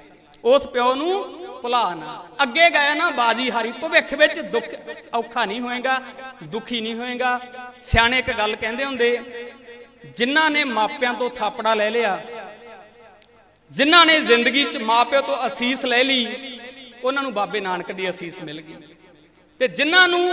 ਉਸ 0.43 0.67
ਪਿਓ 0.67 0.93
ਨੂੰ 0.96 1.24
ਭੁਲਾ 1.62 1.84
ਨਾ। 1.96 2.24
ਅੱਗੇ 2.43 2.69
ਗਿਆ 2.69 2.93
ਨਾ 2.93 3.10
ਬਾਜੀ 3.12 3.50
ਹਾਰੀ, 3.51 3.72
ਭਵਿੱਖ 3.72 4.13
ਵਿੱਚ 4.13 4.39
ਦੁੱਖ 4.41 4.65
ਔਖਾ 5.13 5.46
ਨਹੀਂ 5.46 5.62
ਹੋਏਗਾ, 5.62 6.00
ਦੁਖੀ 6.43 6.81
ਨਹੀਂ 6.81 6.96
ਹੋਏਗਾ। 6.96 7.39
ਸਿਆਣੇ 7.81 8.19
ਇੱਕ 8.19 8.31
ਗੱਲ 8.31 8.55
ਕਹਿੰਦੇ 8.55 8.86
ਹੁੰਦੇ, 8.86 9.17
ਜਿਨ੍ਹਾਂ 10.17 10.50
ਨੇ 10.51 10.63
ਮਾਪਿਆਂ 10.63 11.13
ਤੋਂ 11.13 11.29
ਥਾਪੜਾ 11.29 11.74
ਲੈ 11.74 11.89
ਲਿਆ, 11.89 12.22
ਜਿਨ੍ਹਾਂ 13.72 14.05
ਨੇ 14.05 14.19
ਜ਼ਿੰਦਗੀ 14.19 14.63
'ਚ 14.63 14.77
ਮਾਪਿਓ 14.77 15.22
ਤੋਂ 15.22 15.36
ਅਸੀਸ 15.48 15.86
ਲੈ 15.86 16.03
ਲਈ, 16.03 16.60
ਉਹਨਾਂ 17.03 17.24
ਨੂੰ 17.24 17.34
ਬਾਬੇ 17.34 17.60
ਨਾਨਕ 17.60 17.91
ਦੀ 17.91 18.10
ਅਸੀਸ 18.10 18.41
ਮਿਲ 18.41 18.62
ਗਈ। 18.62 18.75
ਤੇ 19.60 19.67
ਜਿਨ੍ਹਾਂ 19.67 20.08
ਨੂੰ 20.08 20.29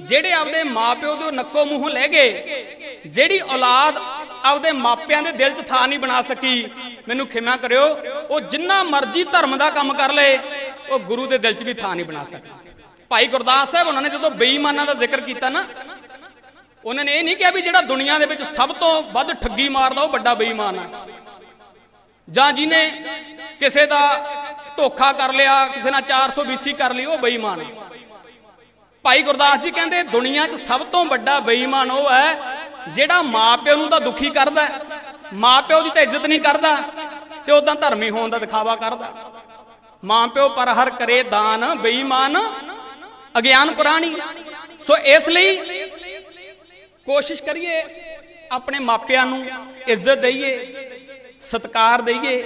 ਜਿਹੜੇ 0.00 0.32
ਆਪਦੇ 0.32 0.62
ਮਾਪਿਓ 0.64 1.14
ਦੇ 1.16 1.30
ਨੱਕੋ 1.30 1.64
ਮੂੰਹੋਂ 1.64 1.90
ਲੈ 1.90 2.06
ਗਏ, 2.08 2.64
ਜਿਹੜੀ 3.06 3.40
ਔਲਾਦ 3.40 3.98
ਆਪਦੇ 4.44 4.72
ਮਾਪਿਆਂ 4.72 5.22
ਦੇ 5.22 5.32
ਦਿਲ 5.32 5.52
'ਚ 5.52 5.66
ਥਾਂ 5.68 5.86
ਨਹੀਂ 5.88 5.98
ਬਣਾ 5.98 6.20
ਸਕੀ। 6.22 6.68
ਮੈਨੂੰ 7.08 7.26
ਖਿਮਾ 7.26 7.56
ਕਰਿਓ, 7.56 7.86
ਉਹ 8.30 8.40
ਜਿੰਨਾ 8.42 8.82
ਮਰਜ਼ੀ 8.84 9.24
ਧਰਮ 9.24 9.56
ਦਾ 9.56 9.70
ਕੰਮ 9.70 9.92
ਕਰ 9.94 10.12
ਲਏ 10.12 10.38
ਉਹ 10.90 10.98
ਗੁਰੂ 11.00 11.26
ਦੇ 11.26 11.38
ਦਿਲ 11.38 11.52
'ਚ 11.52 11.62
ਵੀ 11.62 11.74
ਥਾਂ 11.74 11.94
ਨਹੀਂ 11.96 12.06
ਬਣਾ 12.06 12.24
ਸਕਦੀ। 12.24 12.50
ਭਾਈ 13.10 13.26
ਗੁਰਦਾਸ 13.26 13.70
ਸਾਹਿਬ, 13.70 13.88
ਉਹਨਾਂ 13.88 14.02
ਨੇ 14.02 14.08
ਜਦੋਂ 14.08 14.30
ਬੇਈਮਾਨਾਂ 14.32 14.86
ਦਾ 14.86 14.94
ਜ਼ਿਕਰ 14.94 15.20
ਕੀਤਾ 15.20 15.48
ਨਾ, 15.48 15.64
ਉਹਨਾਂ 16.84 17.04
ਨੇ 17.04 17.18
ਇਹ 17.18 17.24
ਨਹੀਂ 17.24 17.36
ਕਿਹਾ 17.36 17.50
ਵੀ 17.50 17.62
ਜਿਹੜਾ 17.62 17.80
ਦੁਨੀਆ 17.82 18.18
ਦੇ 18.18 18.26
ਵਿੱਚ 18.26 18.42
ਸਭ 18.46 18.72
ਤੋਂ 18.72 19.02
ਵੱਧ 19.12 19.32
ਠੱਗੀ 19.38 19.68
ਮਾਰਦਾ, 19.68 20.02
ਉਹ 20.02 20.08
ਵੱਡਾ 20.08 20.34
ਬੇਈਮਾਨ 20.34 20.78
ਆ। 20.78 21.06
ਜਾਂ 22.28 22.52
ਜਿਹਨੇ 22.52 22.88
ਕਿਸੇ 23.60 23.86
ਦਾ 23.86 24.00
ਧੋਖਾ 24.76 25.12
ਕਰ 25.12 25.32
ਲਿਆ, 25.32 25.66
ਕਿਸੇ 25.66 25.90
ਨਾਲ 25.90 26.02
400 26.02 26.44
BC 26.44 26.72
ਕਰ 26.74 26.94
ਲਈ, 26.94 27.04
ਉਹ 27.04 27.18
ਬੇਈਮਾਨ 27.18 27.60
ਹੈ 27.60 27.66
ਭਾਈ 29.04 29.22
ਗੁਰਦਾਸ 29.22 29.58
ਜੀ 29.60 29.70
ਕਹਿੰਦੇ, 29.70 30.02
ਦੁਨੀਆ 30.02 30.46
'ਚ 30.46 30.54
ਸਭ 30.60 30.82
ਤੋਂ 30.84 31.04
ਵੱਡਾ 31.06 31.38
ਬੇਈਮਾਨ 31.40 31.90
ਉਹ 31.90 32.10
ਹੈ 32.10 32.58
ਜਿਹੜਾ 32.94 33.20
ਮਾਪਿਓ 33.22 33.76
ਨੂੰ 33.76 33.88
ਤਾਂ 33.88 34.00
ਦੁਖੀ 34.00 34.30
ਕਰਦਾ 34.30 34.66
ਹੈ, 34.66 34.80
ਮਾਪਿਓ 35.34 35.80
ਦੀ 35.82 35.90
ਤਾਂ 35.90 36.02
ਇੱਜ਼ਤ 36.02 36.26
ਨਹੀਂ 36.26 36.40
ਕਰਦਾ 36.40 36.76
ਤੇ 37.46 37.52
ਉਦਾਂ 37.52 37.74
ਧਰਮੀ 37.76 38.10
ਹੋਣ 38.10 38.30
ਦਾ 38.30 38.38
ਦਿਖਾਵਾ 38.38 38.76
ਕਰਦਾ। 38.76 39.12
ਮਾਪਿਓ 40.02 40.48
ਪਰ 40.48 40.68
ਹਰ 40.72 40.90
ਕਰੇ 40.90 41.22
ਦਾਨ 41.24 41.74
ਬੇਈਮਾਨ 41.78 42.36
ਅਗਿਆਨ 43.34 43.72
ਪੁਰਾਣੀ। 43.74 44.14
ਸੋ 44.86 44.96
ਇਸ 44.96 45.28
ਲਈ 45.28 45.56
ਕੋਸ਼ਿਸ਼ 47.06 47.42
ਕਰੀਏ 47.42 47.82
ਆਪਣੇ 48.52 48.78
ਮਾਪਿਆਂ 48.80 49.26
ਨੂੰ 49.26 49.44
ਇੱਜ਼ਤ 49.88 50.18
ਦਈਏ 50.18 50.56
ਸਤਿਕਾਰ 51.42 52.02
ਦਈਏ 52.02 52.42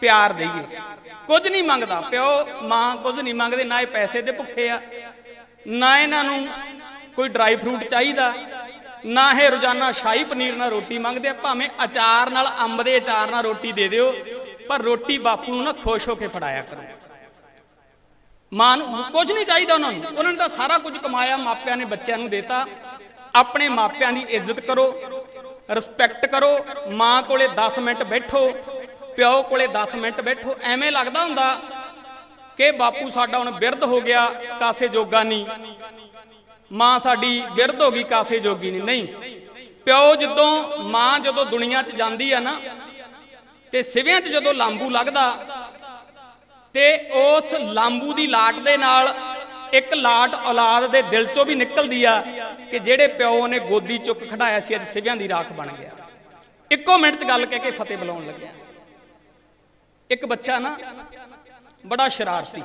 ਪਿਆਰ 0.00 0.32
ਦਈਏ। 0.32 0.80
ਕੁਝ 1.26 1.46
ਨਹੀਂ 1.48 1.62
ਮੰਗਦਾ 1.62 2.00
ਪਿਓ 2.00 2.26
ਮਾਂ 2.62 2.96
ਕੁਝ 2.96 3.18
ਨਹੀਂ 3.20 3.34
ਮੰਗਦੇ 3.34 3.64
ਨਾ 3.64 3.80
ਇਹ 3.80 3.86
ਪੈਸੇ 3.88 4.22
ਦੇ 4.22 4.32
ਭੁੱਖੇ 4.32 4.68
ਆ 4.68 4.80
ਨਾ 5.68 5.98
ਇਹਨਾਂ 5.98 6.24
ਨੂੰ 6.24 6.48
ਕੋਈ 7.16 7.28
ਡਰਾਈ 7.28 7.56
ਫਰੂਟ 7.56 7.84
ਚਾਹੀਦਾ। 7.84 8.32
ਨਾ 9.04 9.30
ਇਹ 9.32 9.50
ਰੋਜ਼ਾਨਾ 9.50 9.90
ਸ਼ਾਹੀ 9.92 10.24
ਪਨੀਰ 10.24 10.54
ਨਾਲ 10.56 10.70
ਰੋਟੀ 10.70 10.98
ਮੰਗਦੇ 10.98 11.28
ਆ, 11.28 11.32
ਭਾਵੇਂ 11.32 11.68
ਅਚਾਰ 11.84 12.30
ਨਾਲ, 12.30 12.48
ਅੰਬ 12.64 12.82
ਦੇ 12.82 12.96
ਅਚਾਰ 12.96 13.30
ਨਾਲ 13.30 13.42
ਰੋਟੀ 13.42 13.72
ਦੇ 13.72 13.88
ਦਿਓ, 13.88 14.12
ਪਰ 14.68 14.82
ਰੋਟੀ 14.82 15.18
ਬਾਪੂ 15.18 15.54
ਨੂੰ 15.54 15.64
ਨਾ 15.64 15.72
ਖੁਸ਼ 15.72 16.08
ਹੋ 16.08 16.14
ਕੇ 16.14 16.28
ਫੜਾਇਆ 16.28 16.62
ਕਰੋ। 16.62 16.82
ਮਾਂ 18.52 18.76
ਨੂੰ 18.76 19.04
ਕੁਝ 19.12 19.30
ਨਹੀਂ 19.32 19.46
ਚਾਹੀਦਾ 19.46 19.74
ਉਹਨਾਂ 19.74 19.92
ਨੂੰ। 19.92 20.02
ਉਹਨਾਂ 20.18 20.32
ਨੇ 20.32 20.38
ਤਾਂ 20.38 20.48
ਸਾਰਾ 20.48 20.78
ਕੁਝ 20.78 20.96
ਕਮਾਇਆ, 20.98 21.36
ਮਾਪਿਆਂ 21.36 21.76
ਨੇ 21.76 21.84
ਬੱਚਿਆਂ 21.84 22.18
ਨੂੰ 22.18 22.28
ਦਿੱਤਾ। 22.30 22.66
ਆਪਣੇ 23.34 23.68
ਮਾਪਿਆਂ 23.68 24.12
ਦੀ 24.12 24.24
ਇੱਜ਼ਤ 24.28 24.60
ਕਰੋ 24.60 24.92
ਰਿਸਪੈਕਟ 25.70 26.26
ਕਰੋ। 26.26 26.58
ਮਾਂ 26.90 27.22
ਕੋਲੇ 27.22 27.48
10 27.48 27.78
ਮਿੰਟ 27.78 28.02
ਬੈਠੋ, 28.04 28.48
ਪਿਓ 29.16 29.42
ਕੋਲੇ 29.42 29.66
10 29.66 29.94
ਮਿੰਟ 29.94 30.20
ਬੈਠੋ। 30.20 30.56
ਐਵੇਂ 30.62 30.92
ਲੱਗਦਾ 30.92 31.24
ਹੁੰਦਾ 31.24 31.60
ਕਿ 32.56 32.70
ਬਾਪੂ 32.70 33.08
ਸਾਡਾ 33.10 33.38
ਹੁਣ 33.38 33.50
ਬਿਰਧ 33.50 33.84
ਹੋ 33.84 34.00
ਗਿਆ, 34.00 34.26
ਕਾਸੇ 34.60 34.88
ਜੋਗਾ 34.88 35.22
ਨਹੀਂ। 35.22 35.46
ਮਾਂ 36.72 36.98
ਸਾਡੀ 36.98 37.40
ਬਿਰਧ 37.54 37.82
ਹੋ 37.82 37.90
ਗਈ, 37.90 38.02
ਕਾਸੇ 38.02 38.38
ਜੋਗੀ 38.40 38.70
ਨਹੀਂ। 38.70 38.82
ਨਹੀਂ। 38.82 39.06
ਪਿਓ 39.84 40.14
ਜਦੋਂ 40.14 40.78
ਮਾਂ 40.84 41.18
ਜਦੋਂ 41.20 41.44
ਦੁਨੀਆ 41.46 41.82
'ਚ 41.82 41.94
ਜਾਂਦੀ 41.96 42.30
ਆ 42.32 42.40
ਨਾ, 42.40 42.60
ਤੇ 43.72 43.82
ਸਿਵਿਆਂ 43.82 44.20
'ਚ 44.20 44.28
ਜਦੋਂ 44.28 44.54
ਲਾਂਬੂ 44.54 44.90
ਲੱਗਦਾ, 44.90 45.24
ਤੇ 46.74 46.84
ਉਸ 47.14 47.54
ਲਾਂਬੂ 47.54 48.12
ਦੀ 48.12 48.26
ਲਾਟ 48.26 48.54
ਦੇ 48.60 48.76
ਨਾਲ 48.76 49.14
ਇੱਕ 49.74 49.94
ਲਾਟ 49.94 50.34
ਔਲਾਦ 50.34 50.86
ਦੇ 50.86 51.02
ਦਿਲ 51.02 51.26
'ਚੋਂ 51.26 51.44
ਵੀ 51.44 51.54
ਨਿਕਲਦੀ 51.54 52.02
ਆ 52.04 52.18
ਕਿ 52.70 52.78
ਜਿਹੜੇ 52.78 53.06
ਪਿਓ 53.08 53.46
ਨੇ 53.46 53.58
ਗੋਦੀ 53.58 53.98
ਚੁੱਕ 53.98 54.24
ਖੜਾਇਆ 54.30 54.60
ਸੀ, 54.60 54.74
ਅੱਜ 54.74 54.82
ਸਿਵਿਆਂ 54.84 55.16
ਦੀ 55.16 55.28
ਰਾਖ 55.28 55.52
ਬਣ 55.52 55.72
ਗਿਆ। 55.72 55.90
ਇੱਕੋ 56.70 56.98
ਮਿੰਟ 56.98 57.16
'ਚ 57.16 57.24
ਗੱਲ 57.24 57.46
ਕਹਿ 57.46 57.58
ਕੇ 57.58 57.70
ਫਤਿਹ 57.70 57.98
ਬੁਲਾਉਣ 57.98 58.26
ਲੱਗਿਆ। 58.26 58.52
ਇੱਕ 60.10 60.26
ਬੱਚਾ 60.26 60.58
ਨਾ 60.58 60.76
ਬੜਾ 61.86 62.08
ਸ਼ਰਾਰਤੀ। 62.08 62.62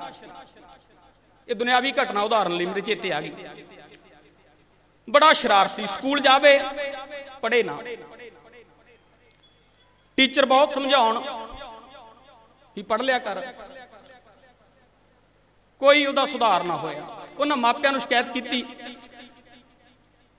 ਇਹ 1.49 1.55
ਦੁਨਿਆਵੀ 1.55 1.91
ਘਟਨਾ 1.91 2.21
ਉਦਾਹਰਨ 2.21 2.55
ਲਈ 2.55 2.65
ਮੇਰੇ 2.65 2.81
ਚੇਤੇ 2.81 3.11
ਆ 3.11 3.21
ਗਈ। 3.21 3.31
ਬੜਾ 5.09 5.31
ਸ਼ਰਾਰਤੀ, 5.33 5.85
ਸਕੂਲ 5.87 6.19
ਜਾਵੇ 6.19 6.59
ਪੜੇ 7.41 7.63
ਨਾ। 7.63 7.77
ਟੀਚਰ 10.17 10.45
ਬਹੁਤ 10.45 10.73
ਸਮਝਾਉਣ 10.73 11.21
ਵੀ 12.75 12.81
ਪੜ 12.83 13.01
ਲਿਆ 13.01 13.19
ਕਰ। 13.19 13.41
ਕੋਈ 15.81 16.05
ਉਹਦਾ 16.05 16.25
ਸੁਧਾਰ 16.25 16.63
ਨਾ 16.63 16.75
ਹੋਇਆ। 16.77 17.25
ਉਹਨਾਂ 17.39 17.57
ਮਾਪਿਆਂ 17.57 17.91
ਨੂੰ 17.91 18.01
ਸ਼ਿਕਾਇਤ 18.01 18.29
ਕੀਤੀ। 18.29 18.63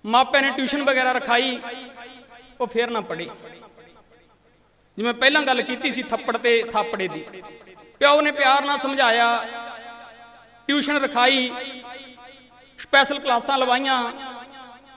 ਮਾਪਿਆਂ 0.04 0.42
ਨੇ 0.42 0.50
ਟਿਊਸ਼ਨ 0.50 0.82
ਵਗੈਰਾ 0.82 1.12
ਰਖਾਈ। 1.12 1.58
ਉਹ 2.60 2.66
ਫੇਰ 2.66 2.90
ਨਾ 2.90 3.00
ਪੜੇ 3.00 3.28
ਜਿਵੇਂ 4.98 5.14
ਪਹਿਲਾਂ 5.14 5.42
ਗੱਲ 5.42 5.62
ਕੀਤੀ 5.62 5.90
ਸੀ 5.90 6.02
ਥੱਪੜ 6.02 6.36
ਤੇ 6.36 6.62
ਥਾਪੜੇ 6.72 7.08
ਦੀ। 7.08 7.20
ਪਿਓ 7.98 8.20
ਨੇ 8.20 8.32
ਪਿਆਰ 8.32 8.64
ਨਾਲ 8.64 8.78
ਸਮਝਾਇਆ। 8.78 9.28
ਟਿਊਸ਼ਨ 10.66 10.96
ਰਖਾਈ। 10.96 11.50
ਸਪੈਸ਼ਲ 12.78 13.18
ਕਲਾਸਾਂ 13.18 13.58
ਲਵਾਈਆਂ। 13.58 14.12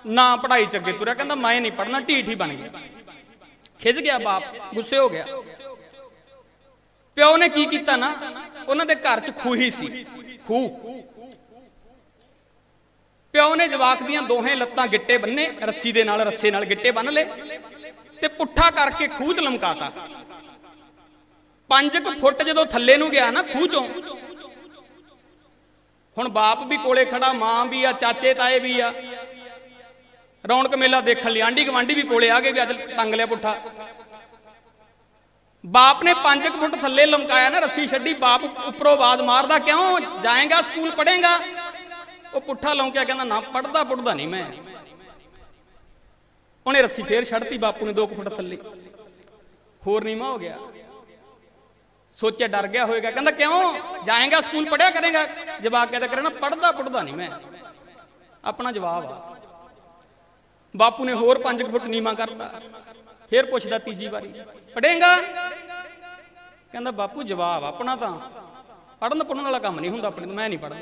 ਨਾ 0.06 0.36
ਪੜ੍ਹਾਈ 0.36 0.66
ਚ 0.66 0.76
ਅੱਗੇ 0.76 0.92
ਤੁਰਿਆ, 0.94 1.14
ਕਹਿੰਦਾ 1.14 1.36
ਮੈਂ 1.36 1.60
ਨਹੀਂ 1.62 1.72
ਪੜਨਾ 1.72 2.00
ਢੀਠ 2.00 2.30
ਹੀ 2.30 2.36
ਬਣ 2.36 2.54
ਗਿਆ। 2.54 2.82
ਖਿੱਚ 3.80 4.00
ਗਿਆ 4.00 4.18
ਬਾਪ, 4.20 4.44
ਗੁੱਸੇ 4.74 4.98
ਹੋ 4.98 5.10
ਗਿਆ। 5.10 5.26
ਪਿਓ 7.18 7.38
ਨੇ 7.38 7.50
ਕੀ 7.50 7.66
ਕੀਤਾ 7.66 7.96
ਨਾ, 7.98 8.14
ਉਹਨਾਂ 8.68 8.86
ਦੇ 8.86 8.96
ਘਰ 8.98 9.20
ਚ 9.20 9.32
ਖੂਹੀ 9.40 9.70
ਸੀ, 9.72 10.06
ਖੂਹ। 10.48 11.04
ਪਿਓ 13.34 13.56
ਨੇ 13.56 13.68
ਜਵਾਕ 13.68 14.02
ਦੀਆਂ 14.04 14.22
ਦੋਹੇ 14.22 14.56
ਲੱਤਾਂ 14.56 14.88
ਗਿੱਟੇ 14.88 15.18
ਬੰਨੇ, 15.18 15.48
ਰੱਸੀ 15.62 15.92
ਦੇ 15.92 16.04
ਨਾਲ 16.04 16.22
ਰੱਸੇ 16.22 16.52
ਨਾਲ 16.52 16.66
ਗਿੱਟੇ 16.66 16.92
ਬੰਨ 16.92 17.10
ਲਏ 17.10 17.26
ਤੇ 18.22 18.28
ਪੁੱਠਾ 18.30 18.70
ਕਰਕੇ 18.72 19.08
ਖੂਹ 19.08 19.34
ਚ 19.34 19.40
ਲਮਕਾਤਾ। 19.40 19.92
5 21.70 22.00
ਫੁੱਟ 22.20 22.44
ਜਦੋਂ 22.44 22.66
ਥੱਲੇ 22.66 22.98
ਨੂੰ 22.98 23.10
ਗਿਆ 23.12 23.30
ਨਾ 23.32 23.42
ਖੂਹ 23.44 23.68
ਚੋਂ, 23.68 23.88
ਹੁਣ 26.18 26.30
ਬਾਪ 26.30 26.64
ਵੀ 26.68 26.78
ਕੋਲੇ 26.78 27.06
ਖੜਾ, 27.06 27.32
ਮਾਂ 27.34 27.66
ਵੀ 27.66 27.84
ਆ, 27.84 27.92
ਚਾਚੇ 27.94 28.34
ਤਾਏ 28.34 28.60
ਵੀ 28.60 28.80
ਆ 28.80 28.92
ਰੌਣਕ 30.50 30.76
ਮੇਲਾ 30.76 31.02
ਦੇਖਣ 31.02 31.30
ਲਈ 31.32 31.40
ਆਂਢੀ 31.40 31.66
ਗਵਾਂਢੀ 31.66 31.94
ਵੀ 31.94 32.02
ਕੋਲੇ 32.02 32.30
ਆ 32.30 32.40
ਗਏ 32.40 32.52
ਵੀ 32.52 32.62
ਅੱਜ 32.62 32.72
ਟੰਗ 32.98 33.16
ਲਿਆ 33.16 33.26
ਪੁੱਠਾ। 33.26 33.56
ਬਾਪ 35.66 36.04
ਨੇ 36.04 36.14
5 36.24 36.50
ਫੁੱਟ 36.50 36.76
ਥੱਲੇ 36.76 37.06
ਲਮਕਾਇਆ 37.06 37.50
ਨਾ 37.50 37.60
ਰੱਸੀ 37.60 37.88
ਛੱਡੀ, 37.88 38.14
ਬਾਪ 38.14 38.44
ਉੱਪਰੋਂ 38.44 38.94
ਆਵਾਜ਼ 38.94 39.22
ਮਾਰਦਾ, 39.22 39.60
ਕਿਉਂ 39.60 40.00
ਜਾਏਗਾ, 40.22 40.62
ਸਕੂਲ 40.62 40.92
ਪੜ੍ਹੇਗਾ? 40.92 41.40
ਉਹ 42.34 42.42
ਪੁੱਠਾ 42.42 42.74
ਲੌਂਕਿਆ, 42.74 43.04
ਕਹਿੰਦਾ, 43.04 43.24
ਨਾ 43.24 43.40
ਪੜਦਾ 43.40 43.84
ਪੁੱਟਦਾ 43.84 44.14
ਨਹੀਂ 44.14 44.28
ਮੈਂ। 44.28 44.46
ਉਹਨੇ 46.66 46.82
ਰੱਸੀ 46.82 47.04
ਫੇਰ 47.04 47.26
ਛੱਡਤੀ, 47.26 47.58
ਬਾਪੂ 47.58 47.86
ਨੇ 47.86 47.94
2 47.94 48.06
ਫੁੱਟ 48.06 48.30
ਥੱਲੇ। 48.30 48.58
ਹੋਰ 49.88 50.04
ਨੀਵਾ 50.04 50.28
ਹੋ 50.28 50.38
ਗਿਆ। 50.38 50.58
ਸੋਚਿਆ, 52.18 52.48
ਡਰ 52.48 52.68
ਗਿਆ 52.68 52.86
ਹੋਵੇਗਾ 52.86 53.12
ਕਹਿੰਦਾ, 53.12 53.32
ਕਿਉਂ 53.32 53.80
ਜਾਏਗਾ, 54.06 54.42
ਸਕੂਲ 54.42 54.70
ਪੜਿਆ 54.70 54.90
ਕਰੇਗਾ? 54.90 55.26
ਜਵਾਬ 55.62 55.90
ਕਹਿੰਦਾ, 55.90 56.08
ਕਰੇ 56.08 56.22
ਨਾ 56.22 56.30
ਪੜਦਾ 56.30 56.72
ਪੁੱਟਦਾ 56.72 57.02
ਨਹੀਂ 57.02 57.16
ਮੈਂ। 57.16 57.30
ਆਪਣਾ 58.46 58.72
ਜਵਾਬ 58.72 59.06
ਆ। 59.06 59.38
ਬਾਪੂ 60.74 61.06
ਨੇ 61.06 61.14
ਹੋਰ 61.14 61.40
5 61.40 61.64
ਫੁੱਟ 61.72 61.86
ਨੀਵਾ 61.86 62.14
ਕਰਤਾ। 62.14 62.52
ਫੇਰ 63.30 63.46
ਪੁੱਛਦਾ 63.46 63.78
ਤੀਜੀ 63.80 64.08
ਵਾਰੀ, 64.08 64.34
ਪੜੇਗਾ? 64.76 65.16
ਕਹਿੰਦਾ, 66.72 66.92
ਬਾਪੂ, 66.92 67.24
ਜਵਾਬ 67.24 67.64
ਆਪਣਾ 67.64 67.96
ਤਾਂ। 67.96 68.12
ਪੜਨ 69.02 69.24
ਪੜਨ 69.24 69.42
ਵਾਲਾ 69.42 69.60
ਕੰਮ 69.60 69.80
ਨਹੀਂ 69.80 69.92
ਹੁੰਦਾ 69.92 70.08
ਆਪਣੇ 70.08 70.26
ਤੋਂ, 70.28 70.36
ਮੈਂ 70.36 70.50
ਨਹੀਂ 70.50 70.60
ਪੜਦਾ 70.60 70.78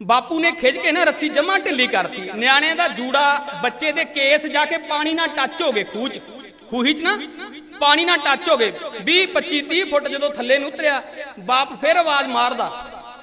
ਬਾਪੂ 0.00 0.38
ਨੇ 0.40 0.50
ਖਿੱਚ 0.52 0.76
ਕੇ 0.78 0.92
ਨਾ 0.92 1.02
ਰੱਸੀ 1.04 1.28
ਜਮਾ 1.28 1.58
ਢਿੱਲੀ 1.58 1.86
ਕਰਤੀ। 1.86 2.20
ਨਿਆਣੇ 2.34 2.74
ਦਾ 2.74 2.86
ਜੂੜਾ, 2.90 3.24
ਬੱਚੇ 3.62 3.92
ਦੇ 3.92 4.04
ਕੇਸ 4.04 4.46
ਜਾ 4.46 4.64
ਕੇ 4.64 4.76
ਪਾਣੀ 4.88 5.12
ਨਾਲ 5.14 5.28
ਟੱਚ 5.28 5.62
ਹੋ 5.62 5.72
ਗਏ 5.72 5.84
ਖੂਹ 5.84 6.08
'ਚ। 6.08 6.20
ਖੂਹੀ 6.70 6.92
'ਚ 6.92 7.02
ਨਾ, 7.02 7.18
ਪਾਣੀ 7.80 8.04
ਨਾਲ 8.04 8.18
ਟੱਚ 8.18 8.48
ਹੋ 8.50 8.56
ਗਏ। 8.56 8.72
20 9.04 9.26
25 9.34 9.60
30 9.64 9.84
ਫੁੱਟ 9.90 10.08
ਜਦੋਂ 10.08 10.30
ਥੱਲੇ 10.30 10.58
ਨੂੰ 10.58 10.68
ਉਤਰਿਆ, 10.68 11.02
ਬਾਪ 11.40 11.74
ਫਿਰ 11.80 11.96
ਆਵਾਜ਼ 11.96 12.28
ਮਾਰਦਾ। 12.28 12.70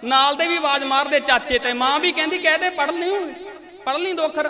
ਨਾਲ 0.04 0.36
ਦੇ 0.36 0.48
ਵੀ 0.48 0.58
ਆਵਾਜ਼ 0.58 0.84
ਮਾਰਦੇ 0.84 1.20
ਚਾਚੇ 1.20 1.60
ਤੇ 1.60 1.74
ਮਾਂ 1.74 2.00
ਵੀ 2.00 2.12
ਕਹਿੰਦੀ 2.12 2.38
ਕਹਦੇ 2.38 2.70
ਪੜ 2.72 2.90
ਲਈ 2.92 3.34
ਪੜ 3.86 3.96
ਲਈ 3.96 4.14
ਦੋ 4.14 4.26
ਅੱਖਰ 4.26 4.50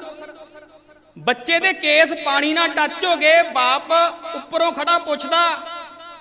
ਬੱਚੇ 1.17 1.59
ਦੇ 1.59 1.71
ਕੇਸ 1.73 2.13
ਪਾਣੀ 2.25 2.53
ਨਾਲ 2.53 2.69
ਟੱਚ 2.69 3.05
ਹੋ 3.05 3.15
ਗਏ, 3.17 3.41
ਬਾਪ 3.43 3.91
ਉੱਪਰੋਂ 4.35 4.71
ਖੜਾ 4.71 4.97
ਪੁੱਛਦਾ, 4.99 5.39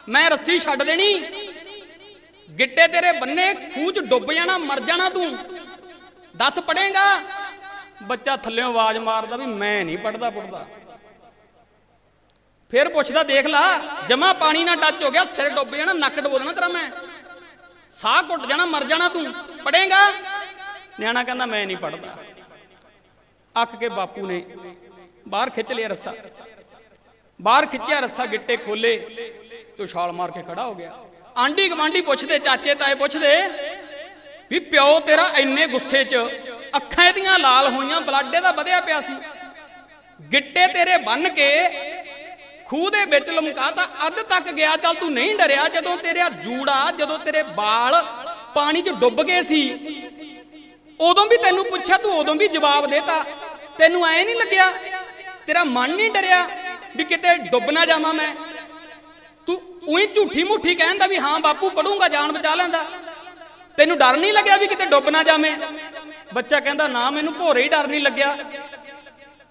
ਮੈਂ 0.09 0.29
ਰੱਸੀ 0.31 0.59
ਛੱਡ 0.59 0.83
ਦੇਣੀ? 0.83 1.15
ਗਿੱਟੇ 2.49 2.87
ਤੇਰੇ 2.89 3.13
ਬੰਨੇ, 3.13 3.53
ਖੂਹ 3.75 3.93
'ਚ 3.93 4.01
ਡੁੱਬ 4.01 4.33
ਜਾਣਾ, 4.33 4.57
ਮਰ 4.59 4.81
ਜਾਣਾ 4.81 5.09
ਤੂੰ? 5.09 5.37
ਦੱਸ 6.37 6.59
ਪੜੇਗਾ 6.59 7.05
ਬੱਚਾ 8.03 8.37
ਥੱਲੇੋਂ 8.37 8.69
ਆਵਾਜ਼ 8.69 8.99
ਮਾਰਦਾ 8.99 9.37
ਵੀ 9.37 9.47
ਮੈਂ 9.47 9.85
ਨਹੀਂ 9.85 9.99
ਪੜਦਾ 9.99 10.31
ਪੜਦਾ 10.31 10.67
ਫਿਰ 12.73 12.89
ਪੁੱਛਦਾ, 12.89 13.23
ਦੇਖ 13.23 13.47
ਲਾ, 13.47 13.63
ਜਮਾ 14.09 14.33
ਪਾਣੀ 14.33 14.65
ਨਾਲ 14.65 14.77
ਟੱਚ 14.77 15.03
ਹੋ 15.05 15.11
ਗਿਆ, 15.11 15.25
ਸਿਰ 15.25 15.49
ਡੁੱਬ 15.51 15.75
ਜਾਣਾ, 15.77 15.93
ਨੱਕ 15.93 16.21
ਡੁੱਬ 16.21 16.39
ਦੇਣਾ 16.39 16.53
ਤੇਰਾ 16.53 16.69
ਮੈਂ? 16.69 16.91
ਸਾਹ 17.99 18.23
ਘੁੱਟ 18.23 18.47
ਜਾਣਾ, 18.47 18.65
ਮਰ 18.67 18.85
ਜਾਣਾ 18.85 19.09
ਤੂੰ? 19.09 19.33
ਪੜੇਗਾ 19.65 20.01
ਨਿਆਣਾ 21.01 21.23
ਕਹਿੰਦਾ, 21.23 21.47
ਮੈਂ 21.47 21.67
ਨਹੀਂ 21.67 21.77
ਪੜਦਾ 21.77 22.17
ਅੱਕ 23.63 23.75
ਕੇ 23.77 23.89
ਬਾਪੂ 23.89 24.27
ਨੇ, 24.27 24.43
ਬਾਹਰ 25.29 25.51
ਖਿੱਚ 25.51 25.73
ਲਿਆ 25.73 25.89
ਰੱਸਾ। 25.89 26.15
ਬਾਹਰ 27.41 27.67
ਖਿੱਚਿਆ 27.67 28.01
ਰੱਸਾ, 28.01 28.27
ਗਿੱਟੇ 28.27 28.57
ਖੋਲੇ, 28.57 28.97
ਤੂੰ 29.77 29.87
ਛਾਲ 29.87 30.13
ਮਾਰ 30.13 30.31
ਕੇ 30.31 30.43
ਖੜਾ 30.43 30.65
ਹੋ 30.65 30.75
ਗਿਆ। 30.75 30.93
ਆਂਢੀ 31.39 31.69
ਗਵਾਂਢੀ 31.69 32.01
ਪੁੱਛਦੇ, 32.01 32.39
ਚਾਚੇ 32.39 32.75
ਤਾਏ 32.75 32.95
ਪੁੱਛਦੇ, 32.95 33.33
ਵੀ 34.51 34.59
ਪਿਓ 34.67 34.99
ਤੇਰਾ 35.01 35.27
ਇੰਨੇ 35.39 35.67
ਗੁੱਸੇ 35.67 36.05
'ਚ, 36.05 36.17
ਅੱਖਾਂ 36.77 37.05
ਇਹਦੀਆਂ 37.05 37.39
ਲਾਲ 37.39 37.69
ਹੋਈਆਂ 37.73 38.01
ਬਲੱਡ 38.01 38.35
ਇਹਦਾ 38.35 38.53
ਵਧਿਆ 38.53 38.81
ਪਿਆ 38.81 39.01
ਸੀ। 39.01 39.15
ਗਿੱਟੇ 40.21 40.67
ਤੇਰੇ 40.67 40.97
ਬੰਨ 40.99 41.29
ਕੇ 41.31 41.49
ਖੂਹ 42.67 42.91
ਦੇ 42.91 43.05
ਵਿੱਚ 43.05 43.29
ਲਮਕਾ 43.31 43.71
ਤਾਂ, 43.71 43.87
ਅੱਧ 44.07 44.21
ਤੱਕ 44.21 44.51
ਗਿਆ, 44.51 44.77
ਚੱਲ 44.77 44.95
ਤੂੰ 44.95 45.13
ਨਹੀਂ 45.13 45.35
ਡਰਿਆ, 45.35 45.69
ਜਦੋਂ 45.69 45.97
ਤੇਰਾ 45.97 46.29
ਜੂੜਾ, 46.45 46.91
ਜਦੋਂ 46.91 47.19
ਤੇਰੇ 47.19 47.43
ਵਾਲ 47.57 48.03
ਪਾਣੀ 48.55 48.83
'ਚ 48.83 48.91
ਡੁੱਬ 49.01 49.23
ਗਏ 49.23 49.43
ਸੀ, 49.43 49.61
ਉਦੋਂ 51.01 51.27
ਵੀ 51.27 51.37
ਤੈਨੂੰ 51.37 51.65
ਪੁੱਛਿਆ, 51.65 51.97
ਤੂੰ 51.97 52.13
ਉਦੋਂ 52.19 52.35
ਵੀ 52.35 52.49
ਜਵਾਬ 52.49 52.87
ਦੇਤਾ। 52.91 53.25
ਤੈਨੂੰ 53.79 54.07
ਐ 54.07 54.25
ਨਹੀਂ 54.25 54.37
ਲੱਗਿਆ? 54.37 54.71
ਤੇਰਾ 55.47 55.65
ਮਨ 55.65 55.97
ਨਹੀਂ 55.97 56.11
ਡਰਿਆ 56.11 56.49
ਵੀ 56.97 57.05
ਕਿਤੇ 57.05 57.37
ਡੁੱਬ 57.37 57.71
ਨਾ 57.71 57.87
ਜਾਵਾਂ 57.87 58.15
ਮੈਂ? 58.15 58.35
ਤੂੰ 59.47 59.63
ਉਹੀ 59.89 60.07
ਝੂਠੀ 60.07 60.45
ਮੁੱਠੀ 60.45 60.75
ਕਹਿੰਦਾ 60.75 61.07
ਵੀ 61.07 61.19
ਹਾਂ 61.19 61.41
ਬਾਪੂ, 61.41 61.71
ਪੜੂੰਗਾ, 61.71 62.09
ਜਾਨ 62.09 62.33
ਬਚਾ 62.33 62.55
ਲੈਂਦਾ। 62.55 62.85
ਤੈਨੂੰ 63.77 63.99
ਡਰ 63.99 64.17
ਨਹੀਂ 64.17 64.33
ਲੱਗਿਆ 64.33 64.57
ਵੀ 64.57 64.67
ਕਿਤੇ 64.67 64.87
ਡੁੱਬ 64.87 65.09
ਨਾ 65.09 65.23
ਜਾਵੇਂ? 65.23 65.57
ਬੱਚਾ 66.35 66.61
ਕਹਿੰਦਾ, 66.61 66.89
ਨਾ, 66.89 67.11
ਮੈਨੂੰ 67.11 67.35
ਭੋਰੇ 67.35 67.63
ਹੀ 67.63 67.69
ਡਰ 67.69 67.87
ਨਹੀਂ 67.87 68.01
ਲੱਗਿਆ। 68.01 68.37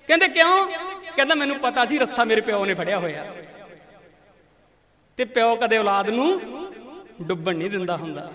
ਕਹਿੰਦੇ 0.07 0.27
ਕਿਉਂ? 0.27 0.67
ਕਹਿੰਦਾ, 1.15 1.35
ਮੈਨੂੰ 1.35 1.59
ਪਤਾ 1.59 1.85
ਸੀ 1.85 1.97
ਰੱਸਾ 1.97 2.23
ਮੇਰੇ 2.23 2.41
ਪਿਓ 2.41 2.65
ਨੇ 2.65 2.73
ਫੜਿਆ 2.73 2.99
ਹੋਇਆ। 2.99 3.35
ਤੇ 5.17 5.25
ਪਿਓ 5.25 5.55
ਕਦੇ 5.55 5.77
ਔਲਾਦ 5.77 6.09
ਨੂੰ 6.09 6.41
ਡੁੱਬਣ 7.21 7.55
ਨਹੀਂ 7.55 7.69
ਦਿੰਦਾ 7.69 7.97
ਹੁੰਦਾ। 7.97 8.31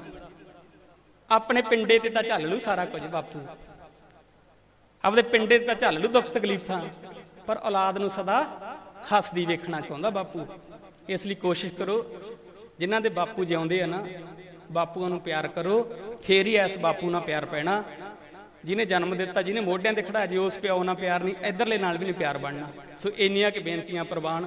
ਆਪਣੇ 1.31 1.63
ਪਿੰਡੇ 1.63 1.99
ਤੇ 1.99 2.11
ਤਾਂ 2.11 2.23
ਝੱਲ 2.23 2.43
ਲੂ 2.43 2.59
ਸਾਰਾ 2.59 2.85
ਕੁਝ 2.85 3.03
ਬਾਪੂ। 3.03 3.47
ਆਪਦੇ 5.05 5.23
ਪਿੰਡੇ 5.23 5.59
ਤੇ 5.59 5.65
ਤਾਂ 5.65 5.75
ਝੱਲ 5.75 5.99
ਲੂ 6.01 6.09
ਦੁੱਖ 6.09 6.27
ਤਕਲੀਫਾਂ। 6.27 6.81
ਪਰ 7.47 7.59
ਔਲਾਦ 7.59 7.99
ਨੂੰ 7.99 8.11
ਸਦਾ 8.11 8.43
ਹੱਸਦੀ 9.13 9.45
ਵੇਖਣਾ 9.47 9.81
ਚਾਹੁੰਦਾ 9.81 10.11
ਬਾਪੂ। 10.11 10.47
ਇਸ 11.09 11.27
ਲਈ 11.27 11.35
ਕੋਸ਼ਿਸ਼ 11.35 11.73
ਕਰੋ, 11.73 12.05
ਜਿਨ੍ਹਾਂ 12.79 13.01
ਦੇ 13.01 13.09
ਬਾਪੂ 13.09 13.45
ਜਿਉਂਦੇ 13.45 13.81
ਆ 13.83 13.87
ਨਾ, 13.87 14.05
ਬਾਪੂਆਂ 14.73 15.09
ਨੂੰ 15.11 15.21
ਪਿਆਰ 15.21 15.49
ਕਰੋ। 15.49 15.83
ਫੇਰ 16.23 16.47
ਹੀ 16.47 16.55
ਐਸ 16.57 16.77
ਬਾਪੂ 16.79 17.11
ਨਾਲ 17.11 17.21
ਪਿਆਰ 17.21 17.45
ਪੈਣਾ। 17.45 17.83
ਜਿਹਨੇ 18.65 18.85
ਜਨਮ 18.85 19.17
ਦਿੱਤਾ, 19.17 19.43
ਜਿਹਨੇ 19.43 19.61
ਮੋਢਿਆਂ 19.61 19.93
ਤੇ 19.95 20.03
ਖੜਾ 20.03 20.25
ਜੇ 20.27 20.37
ਉਸ 20.37 20.59
ਪਿਓ 20.59 20.83
ਨਾਲ 20.85 20.97
ਪਿਆਰ 20.97 21.23
ਨਹੀਂ, 21.23 21.35
ਇਧਰਲੇ 21.45 21.79
ਨਾਲ 21.79 21.99
ਵੀ 21.99 22.05
ਨਹੀਂ 22.05 22.15
ਪਿਆਰ 22.15 22.39
ਬਣਨਾ। 22.39 22.69
ਸੋ 22.99 23.11
ਇੰਨੀਆਂ 23.17 23.51
ਕਿ 23.51 23.61
ਬੇਨਤੀਆਂ 23.61 24.05
ਪ੍ਰਵਾਨ। 24.05 24.47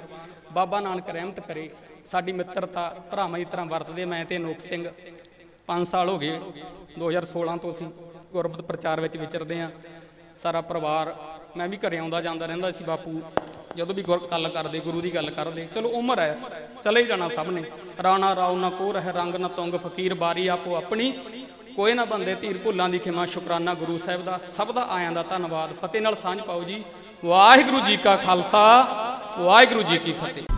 ਬਾਬਾ 0.53 0.79
ਨਾਨਕ 0.79 1.09
ਰਹਿਮਤ 1.09 1.39
ਕਰੇ। 1.39 1.69
ਸਾਡੀ 2.05 2.31
ਮਿੱਤਰਤਾ 2.31 2.89
ਭਰਾਵਾਂ 3.11 3.39
ਦੀ 3.39 3.45
ਤਰ੍ਹਾਂ 3.45 3.65
ਵਰਤਦੇ। 3.65 4.05
ਮੈਂ 4.05 4.23
ਤੇ 4.25 4.37
ਅਨੂਪ 4.37 4.59
ਸਿੰਘ 4.59 4.87
5 5.67 5.87
ਸਾਲ 5.87 6.09
ਹੋ 6.09 6.17
ਗਏ। 6.17 6.39
2016 6.97 7.57
ਤੋਂ 7.57 7.71
ਅਸੀਂ 7.71 7.87
ਗੁਰਬਤ 8.33 8.61
ਪ੍ਰਚਾਰ 8.61 9.01
ਵਿੱਚ 9.01 9.17
ਵਿਚਰਦੇ 9.17 9.59
ਆ 9.61 9.71
ਸਾਰਾ 10.37 10.61
ਪਰਿਵਾਰ, 10.61 11.15
ਮੈਂ 11.57 11.67
ਵੀ 11.67 11.77
ਘਰੇ 11.77 11.97
ਆਉਂਦਾ 11.97 12.21
ਜਾਂਦਾ 12.21 12.45
ਰਹਿੰਦਾ 12.45 12.71
ਸੀ 12.71 12.83
ਬਾਪੂ। 12.83 13.21
ਜਦੋਂ 13.75 13.95
ਵੀ 13.95 14.01
ਗੁਰ- 14.01 14.27
ਗੱਲ 14.31 14.49
ਕਰਦੇ, 14.49 14.79
ਗੁਰੂ 14.79 15.01
ਦੀ 15.01 15.15
ਗੱਲ 15.15 15.29
ਕਰਦੇ, 15.29 15.67
ਚਲੋ 15.75 15.89
ਉਮਰ 15.89 16.19
ਹੈ, 16.19 16.39
ਚਲੇ 16.83 17.01
ਹੀ 17.01 17.07
ਜਾਣਾ 17.07 17.29
ਸਭ 17.29 17.45
ਨੇ। 17.49 17.63
ਰਾਣਾ 18.03 18.35
ਰਾਉ 18.35 18.55
ਨਾ 18.55 18.69
ਕੋ 18.69 18.91
ਰਹਿ 18.91 19.11
ਰੰਗ 19.11 19.35
ਨਾ 19.35 19.47
ਤੁੰਗ, 19.47 19.75
ਫਕੀਰ 19.75 20.13
ਬਾਰੀ 20.13 20.47
ਆਪੋ 20.47 20.75
ਆਪਣੀ। 20.75 21.11
ਕੋਈ 21.75 21.93
ਨਾ 21.93 22.05
ਬੰਦੇ 22.05 22.35
ਧੀਰ 22.35 22.57
ਭੁੱਲਾਂ 22.57 22.89
ਦੀ 22.89 22.99
ਖਿਮਾ, 22.99 23.25
ਸ਼ੁਕਰਾਨਾ 23.25 23.73
ਗੁਰੂ 23.73 23.97
ਸਾਹਿਬ 23.97 24.25
ਦਾ। 24.25 24.39
ਸਭ 24.57 24.71
ਦਾ 24.71 24.87
ਆਇਆਂ 24.89 25.11
ਦਾ 25.11 25.23
ਧੰਨਵਾਦ। 25.23 25.73
ਫਤਿਹ 25.73 26.01
ਨਾਲ 26.01 26.15
ਸਾਂਝ 26.15 26.41
ਪਾਓ 26.41 26.63
ਜੀ। 26.63 26.83
ਵਾਹਿਗੁਰੂ 27.25 27.79
ਜੀ 27.79 27.97
ਕਾ 27.97 28.15
ਖਾਲਸਾ, 28.15 28.87
ਵਾਹਿਗੁਰੂ 29.39 29.83
ਜੀ 29.83 29.97
ਕੀ 29.97 30.13
ਫਤਿਹ। 30.13 30.52